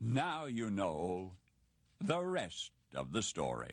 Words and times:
Now 0.00 0.46
you 0.46 0.70
know 0.70 1.32
the 2.00 2.20
rest 2.22 2.70
of 2.94 3.10
the 3.10 3.20
story. 3.20 3.66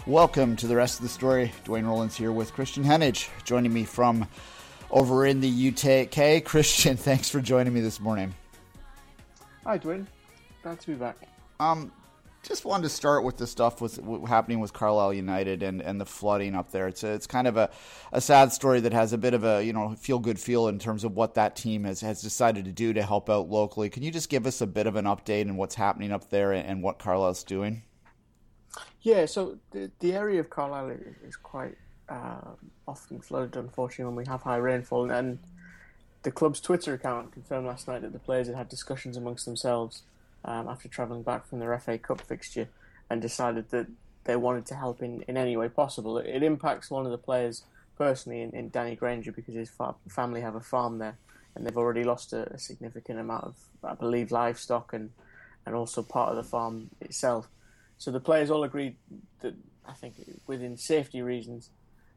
Welcome 0.05 0.57
to 0.57 0.67
the 0.67 0.75
rest 0.75 0.99
of 0.99 1.03
the 1.03 1.09
story. 1.09 1.53
Duane 1.63 1.85
Rollins 1.85 2.17
here 2.17 2.33
with 2.33 2.53
Kristan 2.53 2.83
Heneage, 2.83 3.29
joining 3.45 3.71
me 3.71 3.85
from 3.85 4.27
over 4.91 5.25
in 5.25 5.39
the 5.39 5.69
UK. 5.69 6.43
Kristan, 6.43 6.99
thanks 6.99 7.29
for 7.29 7.39
joining 7.39 7.73
me 7.73 7.79
this 7.79 8.01
morning. 8.01 8.35
Hi, 9.63 9.77
Duane. 9.77 10.05
Glad 10.61 10.81
to 10.81 10.87
be 10.87 10.95
back. 10.95 11.15
Um, 11.61 11.89
just 12.41 12.65
wanted 12.65 12.83
to 12.83 12.89
start 12.89 13.23
with 13.23 13.37
the 13.37 13.47
stuff 13.47 13.79
with 13.79 13.97
happening 14.27 14.59
with 14.59 14.73
Carlisle 14.73 15.13
United 15.13 15.63
and, 15.63 15.81
and 15.81 16.01
the 16.01 16.05
flooding 16.05 16.53
up 16.53 16.71
there. 16.71 16.89
It's 16.89 17.05
a, 17.05 17.13
it's 17.13 17.25
kind 17.25 17.47
of 17.47 17.55
a, 17.55 17.69
a 18.11 18.19
sad 18.19 18.51
story 18.51 18.81
that 18.81 18.91
has 18.91 19.13
a 19.13 19.17
bit 19.17 19.33
of 19.33 19.45
a 19.45 19.63
you 19.63 19.71
know 19.71 19.95
feel 19.95 20.19
good 20.19 20.37
feel 20.37 20.67
in 20.67 20.79
terms 20.79 21.05
of 21.05 21.15
what 21.15 21.35
that 21.35 21.55
team 21.55 21.85
has, 21.85 22.01
has 22.01 22.21
decided 22.21 22.65
to 22.65 22.73
do 22.73 22.91
to 22.91 23.03
help 23.03 23.29
out 23.29 23.49
locally. 23.49 23.89
Can 23.89 24.03
you 24.03 24.11
just 24.11 24.27
give 24.27 24.47
us 24.47 24.59
a 24.59 24.67
bit 24.67 24.85
of 24.85 24.97
an 24.97 25.05
update 25.05 25.47
on 25.47 25.55
what's 25.55 25.75
happening 25.75 26.11
up 26.11 26.29
there 26.29 26.51
and, 26.51 26.67
and 26.67 26.83
what 26.83 26.99
Carlisle's 26.99 27.45
doing? 27.45 27.83
Yeah, 29.03 29.25
so 29.25 29.57
the, 29.71 29.91
the 29.99 30.13
area 30.13 30.39
of 30.39 30.49
Carlisle 30.49 30.95
is 31.27 31.35
quite 31.35 31.77
uh, 32.07 32.55
often 32.87 33.19
flooded, 33.19 33.57
unfortunately, 33.57 34.05
when 34.05 34.15
we 34.15 34.25
have 34.25 34.41
high 34.43 34.55
rainfall. 34.55 35.11
And 35.11 35.39
the 36.23 36.31
club's 36.31 36.61
Twitter 36.61 36.93
account 36.93 37.33
confirmed 37.33 37.67
last 37.67 37.85
night 37.89 38.01
that 38.01 38.13
the 38.13 38.19
players 38.19 38.47
had 38.47 38.55
had 38.55 38.69
discussions 38.69 39.17
amongst 39.17 39.45
themselves 39.45 40.03
um, 40.45 40.69
after 40.69 40.87
travelling 40.87 41.21
back 41.21 41.45
from 41.45 41.59
their 41.59 41.77
FA 41.79 41.97
Cup 41.97 42.21
fixture 42.21 42.69
and 43.09 43.21
decided 43.21 43.71
that 43.71 43.87
they 44.23 44.37
wanted 44.37 44.65
to 44.67 44.75
help 44.75 45.01
in, 45.01 45.21
in 45.27 45.35
any 45.35 45.57
way 45.57 45.67
possible. 45.67 46.17
It, 46.17 46.27
it 46.27 46.41
impacts 46.41 46.89
one 46.89 47.05
of 47.05 47.11
the 47.11 47.17
players 47.17 47.63
personally 47.97 48.41
in, 48.41 48.51
in 48.51 48.69
Danny 48.69 48.95
Grainger 48.95 49.33
because 49.33 49.53
his 49.53 49.69
fa- 49.69 49.95
family 50.07 50.39
have 50.39 50.55
a 50.55 50.61
farm 50.61 50.99
there 50.99 51.17
and 51.55 51.65
they've 51.65 51.77
already 51.77 52.05
lost 52.05 52.31
a, 52.31 52.53
a 52.53 52.57
significant 52.57 53.19
amount 53.19 53.43
of, 53.43 53.55
I 53.83 53.95
believe, 53.95 54.31
livestock 54.31 54.93
and, 54.93 55.09
and 55.65 55.75
also 55.75 56.01
part 56.03 56.29
of 56.29 56.37
the 56.37 56.43
farm 56.43 56.89
itself. 57.01 57.49
So 58.03 58.11
the 58.11 58.19
players 58.19 58.51
all 58.51 58.65
agreed 58.65 58.97
that 59.39 59.53
I 59.87 59.93
think 59.93 60.15
within 60.45 60.75
safety 60.75 61.21
reasons 61.21 61.69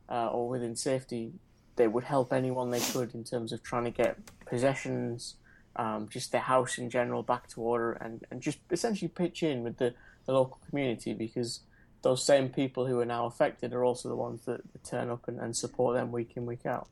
uh, 0.08 0.26
or 0.30 0.48
within 0.48 0.74
safety, 0.74 1.34
they 1.76 1.86
would 1.86 2.02
help 2.02 2.32
anyone 2.32 2.72
they 2.72 2.80
could 2.80 3.14
in 3.14 3.22
terms 3.22 3.52
of 3.52 3.62
trying 3.62 3.84
to 3.84 3.92
get 3.92 4.18
possessions, 4.46 5.36
um, 5.76 6.08
just 6.08 6.32
their 6.32 6.40
house 6.40 6.78
in 6.78 6.90
general 6.90 7.22
back 7.22 7.46
to 7.50 7.60
order, 7.60 7.92
and, 7.92 8.24
and 8.32 8.40
just 8.40 8.58
essentially 8.72 9.06
pitch 9.06 9.44
in 9.44 9.62
with 9.62 9.76
the, 9.76 9.94
the 10.24 10.32
local 10.32 10.58
community 10.68 11.14
because 11.14 11.60
those 12.02 12.20
same 12.20 12.48
people 12.48 12.84
who 12.84 12.98
are 12.98 13.06
now 13.06 13.26
affected 13.26 13.72
are 13.72 13.84
also 13.84 14.08
the 14.08 14.16
ones 14.16 14.44
that, 14.44 14.60
that 14.72 14.82
turn 14.82 15.08
up 15.08 15.28
and, 15.28 15.38
and 15.38 15.56
support 15.56 15.94
them 15.94 16.10
week 16.10 16.32
in, 16.34 16.46
week 16.46 16.66
out. 16.66 16.88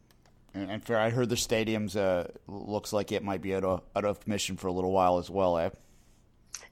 And, 0.54 0.71
and 0.71 0.84
fair, 0.84 1.00
I 1.00 1.10
heard 1.10 1.31
the 1.31 1.34
stadiums 1.34 1.97
uh, 1.97 2.28
looks 2.47 2.93
like 2.93 3.10
it 3.10 3.25
might 3.25 3.43
be 3.43 3.56
out 3.56 3.65
of, 3.65 3.83
out 3.97 4.04
of 4.04 4.21
commission 4.21 4.56
for 4.56 4.69
a 4.69 4.72
little 4.72 4.93
while 4.93 5.19
as 5.19 5.28
well. 5.28 5.59
Eh? 5.59 5.71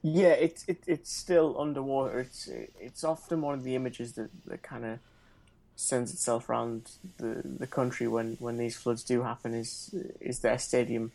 Yeah, 0.03 0.31
it's 0.31 0.65
it, 0.69 0.83
it's 0.87 1.13
still 1.13 1.61
underwater. 1.61 2.21
It's 2.21 2.49
it's 2.81 3.05
often 3.05 3.41
one 3.41 3.55
of 3.55 3.65
the 3.65 3.77
images 3.77 4.15
that, 4.15 4.31
that 4.47 4.63
kind 4.63 4.85
of 4.85 4.99
sends 5.77 6.13
itself 6.13 6.49
around 6.51 6.93
the, 7.19 7.43
the 7.45 7.67
country 7.67 8.09
when, 8.09 8.37
when 8.41 8.59
these 8.59 8.77
floods 8.77 9.05
do 9.05 9.23
happen. 9.23 9.55
Is 9.55 9.95
is 10.21 10.41
their 10.41 10.59
stadium 10.59 11.13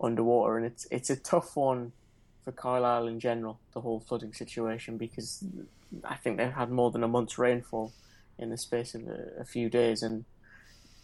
underwater, 0.00 0.56
and 0.56 0.66
it's 0.66 0.86
it's 0.90 1.10
a 1.10 1.16
tough 1.16 1.56
one 1.56 1.92
for 2.44 2.52
Carlisle 2.52 3.08
in 3.08 3.20
general. 3.20 3.58
The 3.74 3.80
whole 3.80 4.00
flooding 4.00 4.32
situation 4.34 4.98
because 4.98 5.44
I 6.04 6.16
think 6.16 6.36
they've 6.36 6.52
had 6.52 6.70
more 6.70 6.90
than 6.92 7.04
a 7.04 7.08
month's 7.08 7.38
rainfall 7.38 7.92
in 8.38 8.50
the 8.50 8.58
space 8.58 8.94
of 8.94 9.08
a, 9.08 9.40
a 9.40 9.44
few 9.44 9.68
days, 9.68 10.02
and 10.02 10.24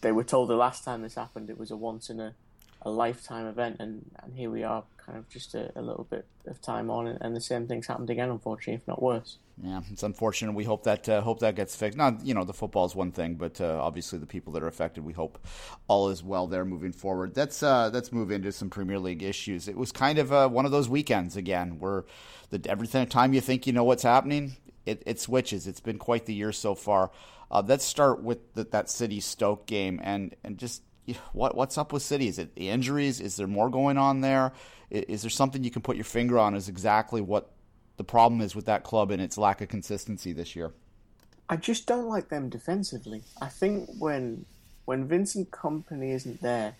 they 0.01 0.11
were 0.13 0.23
told 0.23 0.49
the 0.49 0.55
last 0.55 0.83
time 0.85 1.01
this 1.01 1.15
happened 1.15 1.49
it 1.49 1.59
was 1.59 1.71
a 1.71 1.77
once 1.77 2.09
in 2.09 2.19
a, 2.19 2.33
a 2.85 2.89
lifetime 2.89 3.47
event, 3.47 3.77
and, 3.79 4.05
and 4.23 4.35
here 4.35 4.51
we 4.51 4.63
are, 4.63 4.83
kind 4.97 5.17
of 5.17 5.27
just 5.27 5.55
a, 5.55 5.71
a 5.75 5.81
little 5.81 6.05
bit 6.09 6.25
of 6.47 6.61
time 6.61 6.89
on, 6.89 7.07
and, 7.07 7.19
and 7.21 7.35
the 7.35 7.41
same 7.41 7.67
thing's 7.67 7.87
happened 7.87 8.11
again, 8.11 8.29
unfortunately, 8.29 8.75
if 8.75 8.87
not 8.87 9.01
worse. 9.01 9.39
Yeah, 9.61 9.81
it's 9.91 10.03
unfortunate. 10.03 10.53
We 10.53 10.65
hope 10.65 10.83
that 10.83 11.07
uh, 11.07 11.21
hope 11.21 11.39
that 11.39 11.55
gets 11.55 11.75
fixed. 11.75 11.97
Not 11.97 12.25
you 12.25 12.33
know 12.33 12.43
the 12.43 12.53
football 12.53 12.85
is 12.85 12.93
one 12.93 13.13
thing, 13.13 13.35
but 13.35 13.61
uh, 13.61 13.79
obviously 13.81 14.19
the 14.19 14.25
people 14.25 14.51
that 14.53 14.63
are 14.63 14.67
affected. 14.67 15.05
We 15.05 15.13
hope 15.13 15.39
all 15.87 16.09
is 16.09 16.21
well 16.21 16.45
there 16.45 16.65
moving 16.65 16.91
forward. 16.91 17.37
Let's 17.37 17.63
uh, 17.63 17.89
let's 17.93 18.11
move 18.11 18.31
into 18.31 18.51
some 18.51 18.69
Premier 18.69 18.99
League 18.99 19.23
issues. 19.23 19.69
It 19.69 19.77
was 19.77 19.93
kind 19.93 20.19
of 20.19 20.33
uh, 20.33 20.49
one 20.49 20.65
of 20.65 20.71
those 20.71 20.89
weekends 20.89 21.37
again 21.37 21.79
where 21.79 22.03
the 22.49 22.61
every 22.69 22.87
time 22.87 23.33
you 23.33 23.39
think 23.39 23.65
you 23.65 23.71
know 23.71 23.85
what's 23.85 24.03
happening, 24.03 24.57
it, 24.85 25.01
it 25.05 25.21
switches. 25.21 25.67
It's 25.67 25.79
been 25.79 25.99
quite 25.99 26.25
the 26.25 26.33
year 26.33 26.51
so 26.51 26.75
far. 26.75 27.11
Uh, 27.49 27.63
let's 27.65 27.85
start 27.85 28.21
with 28.21 28.53
the, 28.55 28.65
that 28.65 28.89
City 28.89 29.21
Stoke 29.21 29.65
game 29.67 30.01
and 30.03 30.35
and 30.43 30.57
just 30.57 30.81
what 31.33 31.55
what's 31.55 31.77
up 31.77 31.93
with 31.93 32.03
City? 32.03 32.27
Is 32.27 32.39
it 32.39 32.55
the 32.55 32.69
injuries? 32.69 33.19
Is 33.19 33.35
there 33.35 33.47
more 33.47 33.69
going 33.69 33.97
on 33.97 34.21
there? 34.21 34.53
Is, 34.89 35.03
is 35.03 35.21
there 35.23 35.29
something 35.29 35.63
you 35.63 35.71
can 35.71 35.81
put 35.81 35.95
your 35.95 36.05
finger 36.05 36.37
on? 36.39 36.55
Is 36.55 36.69
exactly 36.69 37.21
what 37.21 37.51
the 37.97 38.03
problem 38.03 38.41
is 38.41 38.55
with 38.55 38.65
that 38.65 38.83
club 38.83 39.11
and 39.11 39.21
its 39.21 39.37
lack 39.37 39.61
of 39.61 39.69
consistency 39.69 40.33
this 40.33 40.55
year? 40.55 40.73
I 41.47 41.57
just 41.57 41.85
don't 41.85 42.07
like 42.07 42.29
them 42.29 42.49
defensively. 42.49 43.23
I 43.41 43.47
think 43.47 43.89
when 43.99 44.45
when 44.85 45.07
Vincent 45.07 45.51
Kompany 45.51 46.13
isn't 46.13 46.41
there, 46.41 46.75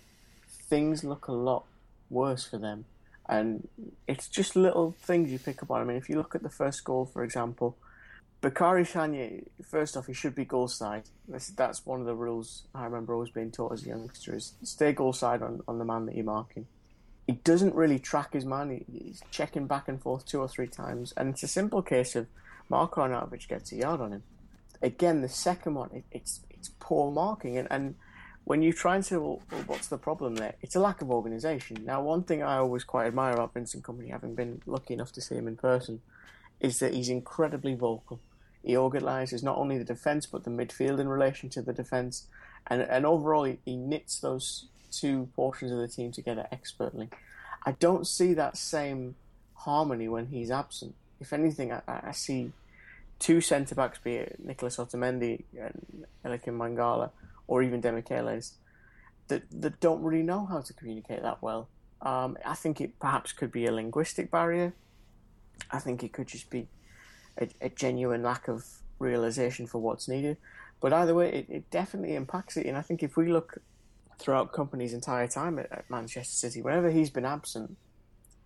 things 0.47 1.03
look 1.03 1.27
a 1.27 1.31
lot 1.31 1.65
worse 2.09 2.45
for 2.45 2.57
them. 2.57 2.85
And 3.27 3.67
it's 4.07 4.27
just 4.27 4.55
little 4.55 4.95
things 5.01 5.31
you 5.31 5.39
pick 5.39 5.63
up 5.63 5.71
on. 5.71 5.81
I 5.81 5.83
mean, 5.83 5.97
if 5.97 6.09
you 6.09 6.17
look 6.17 6.35
at 6.35 6.43
the 6.43 6.49
first 6.49 6.83
goal, 6.83 7.05
for 7.05 7.23
example, 7.23 7.75
Bacary 8.45 8.83
Sagna, 8.83 9.43
first 9.67 9.97
off, 9.97 10.05
he 10.05 10.13
should 10.13 10.35
be 10.35 10.45
goal 10.45 10.67
side. 10.67 11.05
That's, 11.27 11.47
that's 11.47 11.83
one 11.83 11.99
of 11.99 12.05
the 12.05 12.13
rules 12.13 12.65
I 12.75 12.83
remember 12.83 13.15
always 13.15 13.31
being 13.31 13.49
taught 13.49 13.73
as 13.73 13.83
a 13.83 13.87
youngster 13.87 14.35
is 14.35 14.53
stay 14.61 14.93
goal 14.93 15.13
side 15.13 15.41
on, 15.41 15.63
on 15.67 15.79
the 15.79 15.83
man 15.83 16.05
that 16.05 16.13
you're 16.13 16.25
marking. 16.25 16.67
He 17.25 17.33
doesn't 17.33 17.73
really 17.73 17.97
track 17.97 18.33
his 18.33 18.45
man. 18.45 18.69
He, 18.69 18.99
he's 18.99 19.23
checking 19.31 19.65
back 19.65 19.87
and 19.87 19.99
forth 19.99 20.27
two 20.27 20.41
or 20.41 20.47
three 20.47 20.67
times. 20.67 21.11
And 21.17 21.29
it's 21.29 21.41
a 21.41 21.47
simple 21.47 21.81
case 21.81 22.15
of 22.15 22.27
Marko 22.69 23.01
Arnautovic 23.01 23.47
gets 23.47 23.71
a 23.71 23.77
yard 23.77 23.99
on 23.99 24.11
him. 24.11 24.21
Again, 24.79 25.23
the 25.23 25.27
second 25.27 25.73
one, 25.73 25.89
it, 25.91 26.03
it's 26.11 26.41
it's 26.51 26.69
poor 26.79 27.11
marking. 27.11 27.57
And, 27.57 27.67
and 27.71 27.95
when 28.43 28.61
you 28.61 28.73
try 28.73 28.93
and 28.93 29.03
say, 29.03 29.15
well, 29.15 29.41
well, 29.51 29.63
what's 29.65 29.87
the 29.87 29.97
problem 29.97 30.35
there? 30.35 30.53
It's 30.61 30.75
a 30.75 30.79
lack 30.79 31.01
of 31.01 31.09
organisation. 31.09 31.83
Now, 31.83 32.03
one 32.03 32.21
thing 32.21 32.43
I 32.43 32.57
always 32.57 32.83
quite 32.83 33.07
admire 33.07 33.33
about 33.33 33.55
Vincent 33.55 33.83
Kompany, 33.83 34.11
having 34.11 34.35
been 34.35 34.61
lucky 34.67 34.93
enough 34.93 35.13
to 35.13 35.21
see 35.21 35.33
him 35.33 35.47
in 35.47 35.57
person, 35.57 36.01
is 36.59 36.77
that 36.77 36.93
he's 36.93 37.09
incredibly 37.09 37.73
vocal. 37.73 38.19
He 38.65 38.75
organises 38.75 39.43
not 39.43 39.57
only 39.57 39.77
the 39.77 39.83
defence 39.83 40.25
but 40.25 40.43
the 40.43 40.49
midfield 40.49 40.99
in 40.99 41.07
relation 41.07 41.49
to 41.49 41.61
the 41.61 41.71
defence, 41.71 42.27
and 42.65 42.81
and 42.81 43.05
overall 43.05 43.43
he, 43.43 43.59
he 43.63 43.75
knits 43.75 44.19
those 44.19 44.65
two 44.91 45.29
portions 45.35 45.71
of 45.71 45.77
the 45.77 45.87
team 45.87 46.11
together 46.11 46.47
expertly. 46.51 47.09
I 47.63 47.73
don't 47.73 48.07
see 48.07 48.33
that 48.33 48.57
same 48.57 49.15
harmony 49.53 50.07
when 50.07 50.27
he's 50.27 50.49
absent. 50.49 50.95
If 51.19 51.31
anything, 51.31 51.71
I, 51.71 51.81
I 51.87 52.11
see 52.11 52.51
two 53.19 53.39
centre 53.39 53.75
backs, 53.75 53.99
be 53.99 54.15
it 54.15 54.39
Nicholas 54.43 54.77
Otamendi 54.77 55.43
and 55.59 56.05
Eliakim 56.23 56.57
Mangala, 56.57 57.11
or 57.47 57.61
even 57.61 57.81
Demichelis, 57.81 58.53
that 59.27 59.43
that 59.51 59.79
don't 59.79 60.01
really 60.01 60.23
know 60.23 60.47
how 60.47 60.61
to 60.61 60.73
communicate 60.73 61.21
that 61.21 61.43
well. 61.43 61.67
Um, 62.01 62.35
I 62.43 62.55
think 62.55 62.81
it 62.81 62.99
perhaps 62.99 63.31
could 63.31 63.51
be 63.51 63.67
a 63.67 63.71
linguistic 63.71 64.31
barrier. 64.31 64.73
I 65.69 65.79
think 65.79 66.03
it 66.03 66.13
could 66.13 66.27
just 66.27 66.49
be 66.49 66.67
a, 67.37 67.47
a 67.61 67.69
genuine 67.69 68.23
lack 68.23 68.47
of 68.47 68.65
realization 68.99 69.67
for 69.67 69.79
what's 69.79 70.07
needed. 70.07 70.37
But 70.81 70.93
either 70.93 71.15
way, 71.15 71.31
it, 71.31 71.45
it 71.49 71.71
definitely 71.71 72.15
impacts 72.15 72.57
it. 72.57 72.65
And 72.65 72.77
I 72.77 72.81
think 72.81 73.01
if 73.03 73.17
we 73.17 73.31
look 73.31 73.59
throughout 74.17 74.53
Kompany's 74.53 74.93
entire 74.93 75.27
time 75.27 75.59
at, 75.59 75.71
at 75.71 75.89
Manchester 75.89 76.33
City. 76.33 76.61
Whenever 76.61 76.89
he's 76.89 77.09
been 77.09 77.25
absent, 77.25 77.77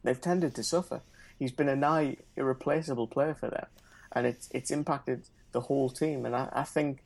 they've 0.03 0.19
tended 0.19 0.55
to 0.55 0.63
suffer. 0.63 1.01
He's 1.37 1.51
been 1.51 1.69
a 1.69 1.75
nigh 1.75 2.17
irreplaceable 2.35 3.07
player 3.07 3.33
for 3.33 3.49
them, 3.49 3.67
and 4.11 4.27
it's 4.27 4.49
it's 4.51 4.71
impacted 4.71 5.23
the 5.51 5.61
whole 5.61 5.89
team. 5.89 6.25
And 6.25 6.35
I, 6.35 6.49
I 6.51 6.63
think, 6.63 7.03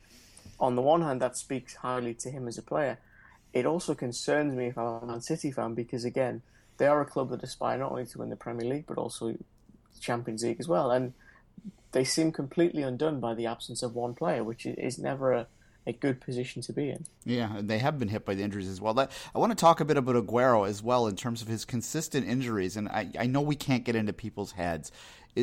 on 0.60 0.76
the 0.76 0.82
one 0.82 1.02
hand, 1.02 1.22
that 1.22 1.38
speaks 1.38 1.76
highly 1.76 2.14
to 2.16 2.32
him 2.32 2.48
as 2.48 2.58
a 2.58 2.64
player. 2.64 2.98
It 3.54 3.66
also 3.66 3.94
concerns 3.94 4.56
me 4.56 4.68
if 4.68 4.78
I'm 4.78 5.04
a 5.04 5.06
Man 5.06 5.22
City 5.22 5.52
fan 5.52 5.76
because 5.76 6.06
again, 6.06 6.42
they 6.78 6.88
are 6.88 7.02
a 7.02 7.06
club 7.06 7.30
that 7.30 7.44
aspire 7.44 7.78
not 7.78 7.92
only 7.92 8.08
to 8.08 8.18
win 8.18 8.30
the 8.30 8.36
Premier 8.36 8.68
League 8.68 8.86
but 8.88 8.98
also 8.98 9.34
the 9.34 10.00
Champions 10.00 10.44
League 10.44 10.60
as 10.60 10.68
well, 10.68 10.90
and 10.90 11.14
they 11.92 12.04
seem 12.04 12.32
completely 12.32 12.82
undone 12.82 13.20
by 13.20 13.34
the 13.34 13.46
absence 13.46 13.84
of 13.84 13.96
one 13.96 14.14
player, 14.14 14.44
which 14.44 14.66
is 14.66 14.98
never 14.98 15.32
a 15.32 15.48
a 15.86 15.94
good 15.94 16.22
position 16.22 16.62
to 16.62 16.74
be 16.74 16.90
in. 16.90 17.06
Yeah, 17.26 17.58
and 17.58 17.70
they 17.70 17.80
have 17.80 18.00
been 18.00 18.08
hit 18.08 18.26
by 18.26 18.36
the 18.36 18.44
injuries 18.44 18.70
as 18.70 18.80
well. 18.80 18.98
I 18.98 19.38
want 19.38 19.52
to 19.52 19.56
talk 19.56 19.80
a 19.80 19.86
bit 19.86 19.98
about 19.98 20.16
Aguero 20.16 20.68
as 20.68 20.82
well 20.82 21.08
in 21.08 21.16
terms 21.16 21.42
of 21.42 21.48
his 21.48 21.66
consistent 21.66 22.28
injuries. 22.28 22.78
And 22.78 22.88
I, 22.90 23.10
I 23.20 23.26
know 23.26 23.42
we 23.42 23.56
can't 23.56 23.84
get 23.84 23.96
into 23.96 24.14
people's 24.14 24.54
heads, 24.54 24.92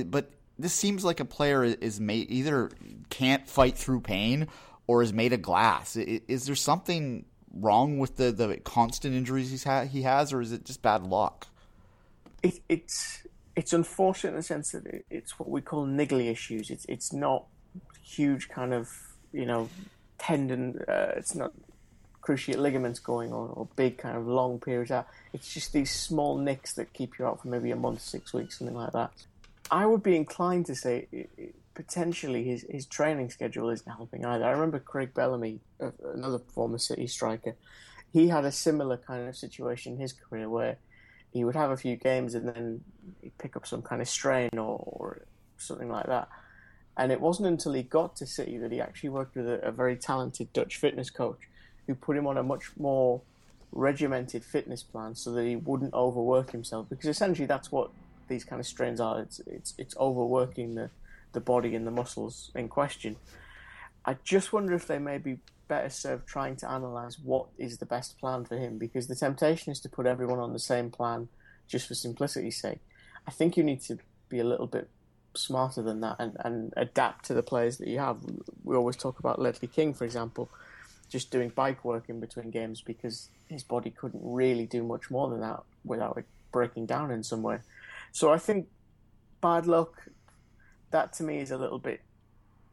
but 0.07 0.33
this 0.59 0.73
seems 0.73 1.05
like 1.05 1.21
a 1.21 1.25
player 1.25 1.65
is 1.65 2.01
made 2.01 2.31
either 2.31 2.71
can't 3.09 3.49
fight 3.49 3.77
through 3.77 4.01
pain 4.01 4.49
or 4.87 5.03
is 5.03 5.13
made 5.13 5.33
of 5.33 5.43
glass. 5.43 5.97
Is 5.97 6.47
there 6.47 6.57
something 6.57 7.25
wrong 7.53 7.99
with 7.99 8.17
the, 8.17 8.33
the 8.33 8.57
constant 8.59 9.15
injuries 9.15 9.51
he's 9.51 9.65
ha- 9.65 9.85
he 9.85 10.03
has, 10.03 10.33
or 10.33 10.41
is 10.41 10.53
it 10.53 10.65
just 10.65 10.83
bad 10.83 11.03
luck? 11.03 11.47
It, 12.43 12.61
it's 12.69 13.27
it's 13.61 13.75
unfortunate 13.75 14.31
in 14.31 14.37
the 14.37 14.43
sense 14.43 14.73
that 14.73 14.87
it, 14.87 15.05
it's 15.11 15.39
what 15.39 15.51
we 15.51 15.61
call 15.61 15.87
niggly 15.87 16.31
issues. 16.31 16.71
It's 16.71 16.87
it's 16.87 17.13
not 17.13 17.45
huge 18.03 18.49
kind 18.49 18.73
of 18.73 18.89
you 19.35 19.45
know 19.45 19.69
tendon, 20.17 20.81
uh, 20.89 21.13
it's 21.17 21.35
not 21.35 21.53
cruciate 22.23 22.57
ligaments 22.57 22.99
going 22.99 23.35
on 23.35 23.51
or 23.51 23.69
big 23.77 23.99
kind 23.99 24.17
of 24.17 24.27
long 24.27 24.59
periods 24.59 24.91
out. 24.91 25.07
It's 25.35 25.53
just 25.53 25.75
these 25.75 25.91
small 25.91 26.39
nicks 26.39 26.73
that 26.75 26.95
keep 26.95 27.19
you 27.19 27.27
out 27.27 27.43
for 27.43 27.49
maybe 27.49 27.71
a 27.71 27.77
month, 27.77 28.01
six 28.01 28.33
weeks, 28.33 28.59
something 28.59 28.77
like 28.77 28.93
that. 28.93 29.11
I 29.71 29.85
would 29.85 30.03
be 30.03 30.17
inclined 30.17 30.67
to 30.67 30.75
say 30.75 31.07
potentially 31.75 32.45
his, 32.45 32.65
his 32.69 32.87
training 32.87 33.31
schedule 33.31 33.69
isn't 33.69 33.91
helping 33.91 34.25
either. 34.25 34.45
I 34.45 34.51
remember 34.51 34.79
Craig 34.79 35.13
Bellamy, 35.15 35.61
another 36.15 36.39
former 36.39 36.79
City 36.79 37.07
striker, 37.07 37.55
he 38.13 38.29
had 38.29 38.45
a 38.45 38.53
similar 38.53 38.97
kind 38.97 39.29
of 39.29 39.37
situation 39.37 39.95
in 39.95 39.99
his 40.01 40.13
career 40.13 40.49
where 40.49 40.77
he 41.33 41.45
would 41.45 41.55
have 41.55 41.71
a 41.71 41.77
few 41.77 41.97
games 41.97 42.35
and 42.35 42.49
then 42.49 42.83
he'd 43.23 43.37
pick 43.39 43.57
up 43.57 43.67
some 43.67 43.83
kind 43.83 44.03
of 44.03 44.09
strain 44.09 44.51
or, 44.55 44.79
or 44.83 45.23
something 45.59 45.89
like 45.89 46.07
that. 46.07 46.29
And 46.97 47.13
it 47.13 47.21
wasn't 47.21 47.49
until 47.49 47.73
he 47.73 47.83
got 47.83 48.17
to 48.17 48.27
City 48.27 48.59
that 48.59 48.73
he 48.73 48.81
actually 48.81 49.11
worked 49.11 49.37
with 49.37 49.49
a, 49.49 49.61
a 49.67 49.73
very 49.73 49.97
talented 49.97 50.53
Dutch 50.53 50.77
fitness 50.77 51.09
coach 51.09 51.39
who 51.87 51.95
put 51.95 52.17
him 52.17 52.27
on 52.27 52.37
a 52.37 52.43
much 52.43 52.73
more 52.79 53.23
regimented 53.73 54.45
fitness 54.45 54.83
plan 54.83 55.15
so 55.15 55.33
that 55.33 55.47
he 55.47 55.57
wouldn't 55.57 55.95
overwork 55.95 56.51
himself. 56.51 56.89
Because 56.89 57.09
essentially, 57.09 57.47
that's 57.47 57.71
what 57.71 57.91
these 58.29 58.45
kind 58.45 58.61
of 58.61 58.67
strains 58.67 59.01
are. 59.01 59.21
It's 59.21 59.41
it's 59.47 59.75
it's 59.79 59.97
overworking 59.97 60.75
the 60.75 60.91
the 61.33 61.41
body 61.41 61.75
and 61.75 61.87
the 61.87 61.91
muscles 61.91 62.51
in 62.55 62.69
question. 62.69 63.17
I 64.05 64.17
just 64.25 64.53
wonder 64.53 64.75
if 64.75 64.87
they 64.87 64.99
may 64.99 65.19
be 65.19 65.39
better 65.71 65.89
served 65.89 66.27
trying 66.27 66.57
to 66.57 66.69
analyze 66.69 67.17
what 67.21 67.47
is 67.57 67.79
the 67.79 67.87
best 67.87 68.19
plan 68.19 68.45
for 68.45 68.59
him 68.59 68.77
because 68.77 69.07
the 69.07 69.15
temptation 69.15 69.71
is 69.71 69.79
to 69.79 69.89
put 69.89 70.05
everyone 70.05 70.41
on 70.41 70.53
the 70.53 70.59
same 70.59 70.91
plan 70.91 71.29
just 71.69 71.87
for 71.87 71.95
simplicity's 71.95 72.61
sake. 72.61 72.81
I 73.27 73.31
think 73.31 73.57
you 73.57 73.63
need 73.63 73.81
to 73.83 73.99
be 74.29 74.41
a 74.41 74.45
little 74.45 74.67
bit 74.67 74.91
smarter 75.35 75.81
than 75.81 76.01
that 76.01 76.17
and, 76.19 76.37
and 76.45 76.75
adapt 76.77 77.27
to 77.27 77.35
the 77.35 77.43
players 77.45 77.79
that 77.79 77.87
you 77.87 78.01
have. 78.01 78.19
We 78.65 78.75
always 78.75 78.97
talk 78.97 79.21
about 79.21 79.41
Ledley 79.41 79.69
King, 79.69 79.95
for 79.95 80.05
example, 80.05 80.51
just 81.09 81.31
doing 81.31 81.51
bike 81.51 81.85
work 81.85 82.09
in 82.09 82.19
between 82.19 82.51
games 82.51 82.81
because 82.81 83.29
his 83.47 83.63
body 83.63 83.91
couldn't 83.91 84.23
really 84.25 84.67
do 84.67 84.83
much 84.83 85.09
more 85.09 85.31
than 85.31 85.41
that 85.41 85.63
without 85.85 86.19
it 86.19 86.27
breaking 86.51 86.87
down 86.87 87.13
in 87.13 87.23
some 87.23 87.43
way. 87.43 87.59
So 88.11 88.33
I 88.33 88.39
think 88.39 88.67
bad 89.41 89.67
luck, 89.69 90.09
that 90.91 91.13
to 91.15 91.23
me 91.23 91.39
is 91.39 91.53
a 91.53 91.57
little 91.57 91.79
bit 91.79 92.01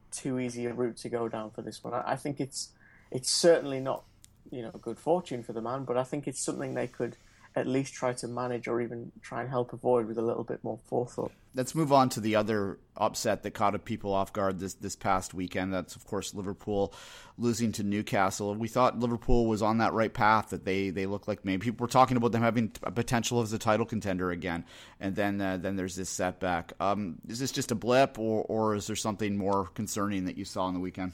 too 0.10 0.40
easy 0.40 0.66
a 0.66 0.74
route 0.74 0.98
to 0.98 1.10
go 1.10 1.30
down 1.30 1.52
for 1.52 1.62
this 1.62 1.84
one. 1.84 1.94
I, 1.94 2.14
I 2.14 2.16
think 2.16 2.40
it's 2.40 2.72
it's 3.12 3.30
certainly 3.30 3.80
not 3.80 4.04
you 4.52 4.62
know 4.62 4.72
good 4.72 5.00
fortune 5.00 5.44
for 5.44 5.54
the 5.54 5.62
man, 5.62 5.84
but 5.84 5.98
I 5.98 6.04
think 6.04 6.28
it's 6.28 6.40
something 6.40 6.74
they 6.74 6.88
could 6.88 7.18
at 7.58 7.66
least 7.66 7.92
try 7.94 8.14
to 8.14 8.28
manage 8.28 8.68
or 8.68 8.80
even 8.82 9.12
try 9.24 9.42
and 9.42 9.50
help 9.50 9.74
avoid 9.74 10.06
with 10.06 10.18
a 10.18 10.22
little 10.22 10.44
bit 10.44 10.64
more 10.64 10.78
forethought. 10.86 11.32
Let's 11.56 11.74
move 11.74 11.92
on 11.92 12.10
to 12.10 12.20
the 12.20 12.36
other 12.36 12.78
upset 12.96 13.42
that 13.42 13.52
caught 13.56 13.84
people 13.84 14.14
off 14.14 14.32
guard 14.32 14.60
this 14.60 14.76
this 14.76 14.96
past 14.96 15.34
weekend. 15.34 15.74
That's 15.74 15.96
of 15.96 16.06
course 16.06 16.36
Liverpool 16.36 16.94
losing 17.36 17.72
to 17.74 17.84
Newcastle. 17.84 18.54
We 18.54 18.68
thought 18.68 19.00
Liverpool 19.00 19.48
was 19.48 19.64
on 19.64 19.80
that 19.80 19.94
right 19.94 20.14
path. 20.14 20.52
That 20.52 20.66
they 20.66 20.92
they 20.92 21.08
look 21.08 21.28
like 21.28 21.44
maybe 21.44 21.64
people 21.64 21.84
were 21.84 21.92
talking 21.92 22.16
about 22.16 22.32
them 22.32 22.44
having 22.44 22.72
a 22.84 22.92
potential 22.92 23.42
as 23.42 23.52
a 23.54 23.58
title 23.58 23.88
contender 23.88 24.30
again. 24.30 24.64
And 25.00 25.16
then 25.16 25.42
uh, 25.42 25.58
then 25.58 25.78
there's 25.78 25.96
this 25.96 26.10
setback. 26.10 26.74
Um, 26.80 27.16
is 27.28 27.40
this 27.40 27.52
just 27.52 27.72
a 27.72 27.76
blip, 27.76 28.20
or 28.20 28.44
or 28.44 28.76
is 28.76 28.86
there 28.86 28.96
something 28.96 29.36
more 29.36 29.66
concerning 29.74 30.26
that 30.26 30.38
you 30.38 30.46
saw 30.46 30.66
on 30.66 30.76
the 30.76 30.80
weekend? 30.80 31.14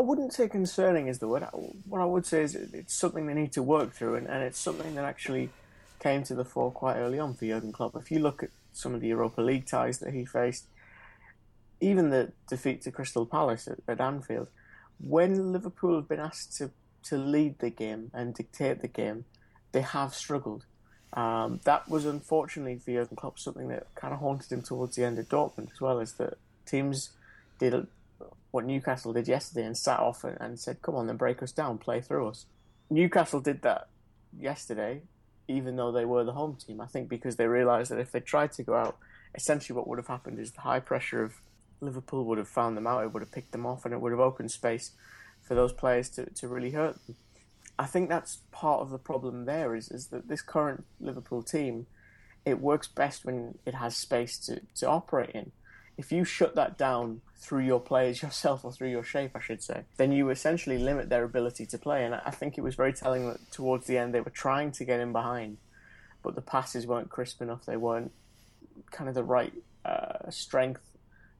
I 0.00 0.02
wouldn't 0.02 0.32
say 0.32 0.48
concerning 0.48 1.08
is 1.08 1.18
the 1.18 1.28
word. 1.28 1.44
What 1.86 2.00
I 2.00 2.06
would 2.06 2.24
say 2.24 2.40
is 2.40 2.54
it's 2.54 2.94
something 2.94 3.26
they 3.26 3.34
need 3.34 3.52
to 3.52 3.62
work 3.62 3.92
through, 3.92 4.14
and, 4.14 4.26
and 4.26 4.42
it's 4.42 4.58
something 4.58 4.94
that 4.94 5.04
actually 5.04 5.50
came 5.98 6.22
to 6.22 6.34
the 6.34 6.42
fore 6.42 6.70
quite 6.70 6.96
early 6.96 7.18
on 7.18 7.34
for 7.34 7.44
Jurgen 7.44 7.70
Klopp. 7.70 7.94
If 7.96 8.10
you 8.10 8.18
look 8.18 8.42
at 8.42 8.48
some 8.72 8.94
of 8.94 9.02
the 9.02 9.08
Europa 9.08 9.42
League 9.42 9.66
ties 9.66 9.98
that 9.98 10.14
he 10.14 10.24
faced, 10.24 10.64
even 11.82 12.08
the 12.08 12.32
defeat 12.48 12.80
to 12.82 12.90
Crystal 12.90 13.26
Palace 13.26 13.68
at, 13.68 13.76
at 13.86 14.00
Anfield, 14.00 14.48
when 15.06 15.52
Liverpool 15.52 15.96
have 15.96 16.08
been 16.08 16.18
asked 16.18 16.56
to, 16.56 16.70
to 17.02 17.18
lead 17.18 17.58
the 17.58 17.68
game 17.68 18.10
and 18.14 18.32
dictate 18.32 18.80
the 18.80 18.88
game, 18.88 19.26
they 19.72 19.82
have 19.82 20.14
struggled. 20.14 20.64
Um, 21.12 21.60
that 21.64 21.90
was 21.90 22.06
unfortunately 22.06 22.78
for 22.78 22.90
Jurgen 22.90 23.16
Klopp 23.18 23.38
something 23.38 23.68
that 23.68 23.94
kind 23.96 24.14
of 24.14 24.20
haunted 24.20 24.50
him 24.50 24.62
towards 24.62 24.96
the 24.96 25.04
end 25.04 25.18
of 25.18 25.28
Dortmund 25.28 25.70
as 25.72 25.80
well, 25.82 26.00
as 26.00 26.14
that 26.14 26.38
teams 26.64 27.10
did 27.58 27.74
what 28.50 28.64
Newcastle 28.64 29.12
did 29.12 29.28
yesterday 29.28 29.64
and 29.64 29.76
sat 29.76 30.00
off 30.00 30.24
and, 30.24 30.36
and 30.40 30.58
said, 30.58 30.82
"Come 30.82 30.94
on, 30.94 31.06
then 31.06 31.16
break 31.16 31.42
us 31.42 31.52
down, 31.52 31.78
play 31.78 32.00
through 32.00 32.28
us." 32.28 32.46
Newcastle 32.88 33.40
did 33.40 33.62
that 33.62 33.88
yesterday, 34.36 35.02
even 35.48 35.76
though 35.76 35.92
they 35.92 36.04
were 36.04 36.24
the 36.24 36.32
home 36.32 36.56
team. 36.56 36.80
I 36.80 36.86
think 36.86 37.08
because 37.08 37.36
they 37.36 37.46
realised 37.46 37.90
that 37.90 38.00
if 38.00 38.12
they 38.12 38.20
tried 38.20 38.52
to 38.52 38.62
go 38.62 38.74
out, 38.74 38.98
essentially 39.34 39.76
what 39.76 39.86
would 39.86 39.98
have 39.98 40.08
happened 40.08 40.38
is 40.38 40.52
the 40.52 40.62
high 40.62 40.80
pressure 40.80 41.22
of 41.22 41.34
Liverpool 41.80 42.24
would 42.24 42.38
have 42.38 42.48
found 42.48 42.76
them 42.76 42.86
out. 42.86 43.04
It 43.04 43.12
would 43.12 43.22
have 43.22 43.32
picked 43.32 43.52
them 43.52 43.66
off, 43.66 43.84
and 43.84 43.94
it 43.94 44.00
would 44.00 44.12
have 44.12 44.20
opened 44.20 44.50
space 44.50 44.92
for 45.40 45.54
those 45.54 45.72
players 45.72 46.08
to, 46.10 46.26
to 46.26 46.48
really 46.48 46.72
hurt 46.72 46.96
them. 47.06 47.16
I 47.78 47.86
think 47.86 48.08
that's 48.08 48.40
part 48.50 48.80
of 48.82 48.90
the 48.90 48.98
problem. 48.98 49.46
There 49.46 49.74
is 49.74 49.88
is 49.88 50.08
that 50.08 50.28
this 50.28 50.42
current 50.42 50.84
Liverpool 51.00 51.42
team, 51.42 51.86
it 52.44 52.60
works 52.60 52.86
best 52.86 53.24
when 53.24 53.58
it 53.64 53.74
has 53.74 53.96
space 53.96 54.38
to, 54.46 54.60
to 54.76 54.88
operate 54.88 55.30
in 55.30 55.52
if 56.00 56.10
you 56.10 56.24
shut 56.24 56.54
that 56.54 56.78
down 56.78 57.20
through 57.36 57.64
your 57.64 57.78
players 57.78 58.22
yourself 58.26 58.64
or 58.64 58.72
through 58.72 58.88
your 58.88 59.04
shape, 59.04 59.32
I 59.34 59.40
should 59.40 59.62
say, 59.62 59.84
then 59.98 60.12
you 60.12 60.30
essentially 60.30 60.78
limit 60.78 61.10
their 61.10 61.24
ability 61.24 61.66
to 61.66 61.78
play. 61.78 62.04
And 62.04 62.14
I 62.14 62.30
think 62.30 62.56
it 62.56 62.62
was 62.62 62.74
very 62.74 62.92
telling 62.92 63.28
that 63.28 63.52
towards 63.52 63.86
the 63.86 63.98
end 63.98 64.14
they 64.14 64.20
were 64.20 64.30
trying 64.30 64.72
to 64.72 64.84
get 64.84 64.98
in 64.98 65.12
behind, 65.12 65.58
but 66.22 66.34
the 66.34 66.40
passes 66.40 66.86
weren't 66.86 67.10
crisp 67.10 67.42
enough. 67.42 67.66
They 67.66 67.76
weren't 67.76 68.12
kind 68.90 69.08
of 69.08 69.14
the 69.14 69.22
right 69.22 69.52
uh, 69.84 70.30
strength 70.30 70.82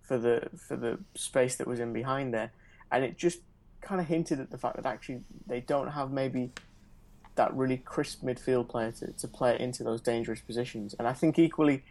for 0.03 0.19
the 0.19 0.49
for 0.57 0.77
the 0.77 0.99
space 1.15 1.57
that 1.57 1.67
was 1.67 1.81
in 1.81 1.93
behind 1.93 2.35
there, 2.35 2.53
and 2.93 3.05
it 3.05 3.17
just 3.17 3.41
kind 3.81 4.01
of 4.01 4.07
hinted 4.07 4.41
at 4.41 4.51
the 4.51 4.59
fact 4.59 4.77
that 4.77 4.85
actually 4.85 5.23
they 5.47 5.61
don't 5.61 5.89
have 5.89 6.11
maybe 6.11 6.51
that 7.37 7.55
really 7.55 7.79
crisp 7.79 8.23
midfield 8.23 8.69
player 8.69 8.93
to, 8.93 9.13
to 9.13 9.27
play 9.27 9.59
into 9.59 9.83
those 9.83 10.03
dangerous 10.03 10.41
positions. 10.41 10.95
And 10.99 11.09
I 11.09 11.15
think 11.15 11.39
equally 11.39 11.85